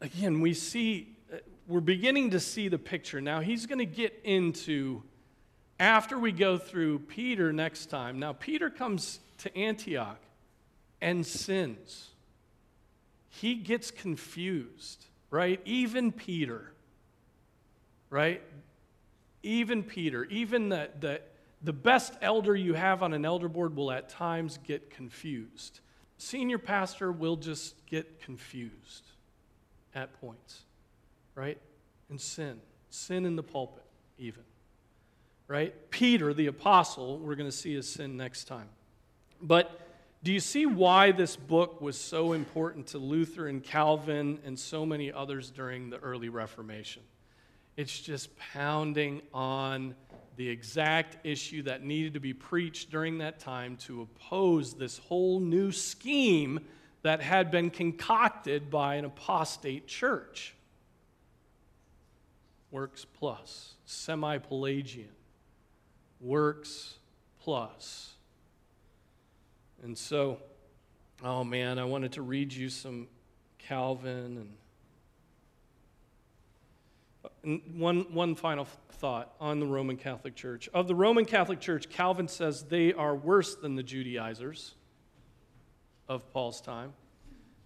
again, 0.00 0.40
we 0.40 0.54
see, 0.54 1.16
uh, 1.32 1.36
we're 1.68 1.80
beginning 1.80 2.30
to 2.30 2.40
see 2.40 2.68
the 2.68 2.78
picture. 2.78 3.20
Now, 3.20 3.40
he's 3.40 3.66
going 3.66 3.80
to 3.80 3.84
get 3.86 4.18
into, 4.24 5.02
after 5.78 6.18
we 6.18 6.32
go 6.32 6.56
through 6.56 7.00
Peter 7.00 7.52
next 7.52 7.86
time. 7.86 8.18
Now, 8.18 8.32
Peter 8.32 8.70
comes 8.70 9.20
to 9.38 9.54
Antioch 9.56 10.20
and 11.00 11.26
sins. 11.26 12.08
He 13.28 13.54
gets 13.54 13.90
confused, 13.90 15.04
right? 15.30 15.60
Even 15.66 16.10
Peter, 16.10 16.72
right? 18.08 18.42
Even 19.42 19.82
Peter, 19.82 20.24
even 20.24 20.70
the, 20.70 20.88
the, 21.00 21.20
the 21.66 21.72
best 21.72 22.14
elder 22.22 22.54
you 22.54 22.74
have 22.74 23.02
on 23.02 23.12
an 23.12 23.24
elder 23.24 23.48
board 23.48 23.74
will 23.74 23.90
at 23.90 24.08
times 24.08 24.60
get 24.64 24.88
confused. 24.88 25.80
Senior 26.16 26.58
pastor 26.58 27.10
will 27.10 27.34
just 27.34 27.74
get 27.86 28.20
confused 28.20 29.02
at 29.92 30.12
points, 30.20 30.62
right? 31.34 31.58
And 32.08 32.20
sin. 32.20 32.60
Sin 32.90 33.26
in 33.26 33.34
the 33.34 33.42
pulpit, 33.42 33.82
even. 34.16 34.44
Right? 35.48 35.90
Peter, 35.90 36.32
the 36.32 36.46
apostle, 36.46 37.18
we're 37.18 37.34
going 37.34 37.50
to 37.50 37.56
see 37.56 37.74
his 37.74 37.88
sin 37.88 38.16
next 38.16 38.44
time. 38.44 38.68
But 39.42 39.80
do 40.22 40.32
you 40.32 40.40
see 40.40 40.66
why 40.66 41.10
this 41.10 41.34
book 41.34 41.80
was 41.80 41.98
so 41.98 42.32
important 42.32 42.86
to 42.88 42.98
Luther 42.98 43.48
and 43.48 43.60
Calvin 43.60 44.38
and 44.44 44.56
so 44.56 44.86
many 44.86 45.10
others 45.10 45.50
during 45.50 45.90
the 45.90 45.98
early 45.98 46.28
Reformation? 46.28 47.02
It's 47.76 47.98
just 47.98 48.36
pounding 48.38 49.20
on 49.34 49.96
the 50.36 50.48
exact 50.48 51.24
issue 51.24 51.62
that 51.62 51.82
needed 51.82 52.14
to 52.14 52.20
be 52.20 52.34
preached 52.34 52.90
during 52.90 53.18
that 53.18 53.38
time 53.38 53.76
to 53.76 54.02
oppose 54.02 54.74
this 54.74 54.98
whole 54.98 55.40
new 55.40 55.72
scheme 55.72 56.60
that 57.02 57.22
had 57.22 57.50
been 57.50 57.70
concocted 57.70 58.70
by 58.70 58.96
an 58.96 59.04
apostate 59.04 59.86
church. 59.86 60.54
Works 62.70 63.04
plus, 63.04 63.74
semi 63.86 64.38
Pelagian. 64.38 65.08
Works 66.20 66.98
plus. 67.40 68.12
And 69.82 69.96
so, 69.96 70.38
oh 71.22 71.44
man, 71.44 71.78
I 71.78 71.84
wanted 71.84 72.12
to 72.12 72.22
read 72.22 72.52
you 72.52 72.68
some 72.68 73.08
Calvin 73.58 74.36
and 74.36 74.52
one, 77.46 78.12
one 78.12 78.34
final 78.34 78.66
thought 78.90 79.34
on 79.40 79.60
the 79.60 79.66
Roman 79.66 79.96
Catholic 79.96 80.34
Church. 80.34 80.68
Of 80.74 80.88
the 80.88 80.94
Roman 80.94 81.24
Catholic 81.24 81.60
Church, 81.60 81.88
Calvin 81.88 82.28
says 82.28 82.64
they 82.64 82.92
are 82.92 83.14
worse 83.14 83.54
than 83.54 83.76
the 83.76 83.82
Judaizers 83.82 84.74
of 86.08 86.28
Paul's 86.32 86.60
time, 86.60 86.92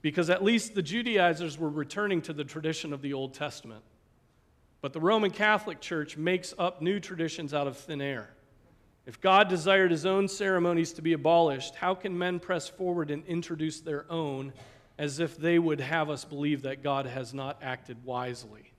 because 0.03 0.29
at 0.29 0.45
least 0.45 0.75
the 0.75 0.83
Judaizers 0.83 1.59
were 1.59 1.71
returning 1.71 2.21
to 2.23 2.33
the 2.33 2.45
tradition 2.45 2.93
of 2.93 3.01
the 3.01 3.15
Old 3.15 3.33
Testament. 3.33 3.83
But 4.83 4.93
the 4.93 5.01
Roman 5.01 5.31
Catholic 5.31 5.81
Church 5.81 6.17
makes 6.17 6.55
up 6.59 6.83
new 6.83 7.01
traditions 7.01 7.55
out 7.55 7.67
of 7.67 7.77
thin 7.77 8.01
air. 8.01 8.31
If 9.07 9.21
God 9.21 9.49
desired 9.49 9.91
his 9.91 10.07
own 10.07 10.29
ceremonies 10.29 10.93
to 10.95 11.03
be 11.03 11.15
abolished, 11.15 11.75
how 11.75 11.95
can 11.95 12.17
men 12.17 12.39
press 12.39 12.69
forward 12.69 13.11
and 13.11 13.25
introduce 13.27 13.81
their 13.81 14.11
own 14.11 14.53
as 14.99 15.21
if 15.21 15.39
they 15.39 15.59
would 15.59 15.81
have 15.81 16.11
us 16.11 16.25
believe 16.25 16.63
that 16.63 16.83
God 16.83 17.07
has 17.07 17.33
not 17.33 17.59
acted 17.63 18.05
wisely? 18.05 18.73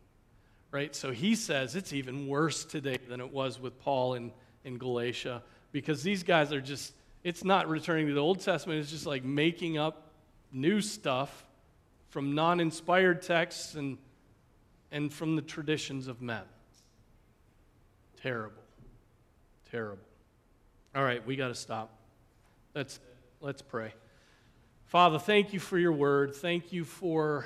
Right? 0.72 0.95
So 0.95 1.11
he 1.11 1.36
says 1.36 1.76
it's 1.76 1.93
even 1.93 2.28
worse 2.28 2.65
today 2.65 2.97
than 3.09 3.19
it 3.19 3.32
was 3.32 3.59
with 3.59 3.80
Paul 3.80 4.15
in, 4.15 4.32
in 4.63 4.78
Galatia 4.78 5.43
because 5.72 6.03
these 6.03 6.24
guys 6.24 6.51
are 6.51 6.61
just, 6.61 6.93
it's 7.24 7.43
not 7.43 7.69
returning 7.69 8.07
to 8.07 8.13
the 8.13 8.19
Old 8.19 8.39
Testament, 8.39 8.80
it's 8.80 8.91
just 8.91 9.05
like 9.05 9.24
making 9.24 9.78
up 9.78 10.11
new 10.51 10.82
stuff 10.82 11.45
from 12.09 12.36
non 12.36 12.59
inspired 12.59 13.22
texts 13.22 13.76
and, 13.76 13.97
and 14.91 15.13
from 15.13 15.36
the 15.36 15.41
traditions 15.41 16.07
of 16.07 16.22
men. 16.22 16.43
Terrible. 18.22 18.61
Terrible. 19.72 20.03
All 20.93 21.03
right, 21.03 21.26
we 21.26 21.36
got 21.36 21.47
to 21.47 21.55
stop. 21.55 21.89
Let's, 22.76 22.99
let's 23.39 23.61
pray. 23.61 23.93
Father, 24.88 25.19
thank 25.19 25.53
you 25.53 25.59
for 25.59 25.78
your 25.78 25.93
word. 25.93 26.36
Thank 26.36 26.74
you 26.74 26.84
for 26.84 27.45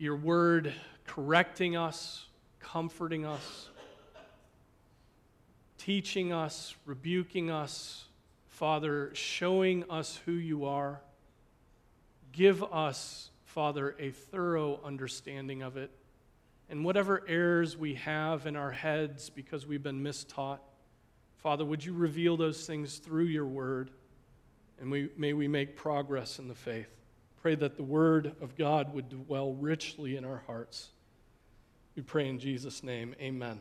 your 0.00 0.16
word 0.16 0.72
correcting 1.06 1.76
us, 1.76 2.24
comforting 2.58 3.26
us, 3.26 3.68
teaching 5.76 6.32
us, 6.32 6.74
rebuking 6.86 7.50
us, 7.50 8.06
Father, 8.48 9.10
showing 9.12 9.84
us 9.90 10.18
who 10.24 10.32
you 10.32 10.64
are. 10.64 11.02
Give 12.32 12.64
us, 12.72 13.28
Father, 13.44 13.94
a 13.98 14.10
thorough 14.10 14.80
understanding 14.82 15.60
of 15.60 15.76
it. 15.76 15.90
And 16.70 16.82
whatever 16.82 17.22
errors 17.28 17.76
we 17.76 17.96
have 17.96 18.46
in 18.46 18.56
our 18.56 18.70
heads 18.70 19.28
because 19.28 19.66
we've 19.66 19.82
been 19.82 20.02
mistaught, 20.02 20.60
Father, 21.36 21.64
would 21.66 21.84
you 21.84 21.92
reveal 21.92 22.38
those 22.38 22.66
things 22.66 22.96
through 22.96 23.24
your 23.24 23.46
word? 23.46 23.90
And 24.80 24.90
we, 24.90 25.10
may 25.18 25.34
we 25.34 25.46
make 25.46 25.76
progress 25.76 26.38
in 26.38 26.48
the 26.48 26.54
faith. 26.54 26.99
Pray 27.42 27.54
that 27.54 27.76
the 27.76 27.82
word 27.82 28.34
of 28.42 28.56
God 28.56 28.92
would 28.92 29.08
dwell 29.08 29.54
richly 29.54 30.16
in 30.16 30.24
our 30.24 30.42
hearts. 30.46 30.90
We 31.96 32.02
pray 32.02 32.28
in 32.28 32.38
Jesus' 32.38 32.82
name. 32.82 33.14
Amen. 33.20 33.60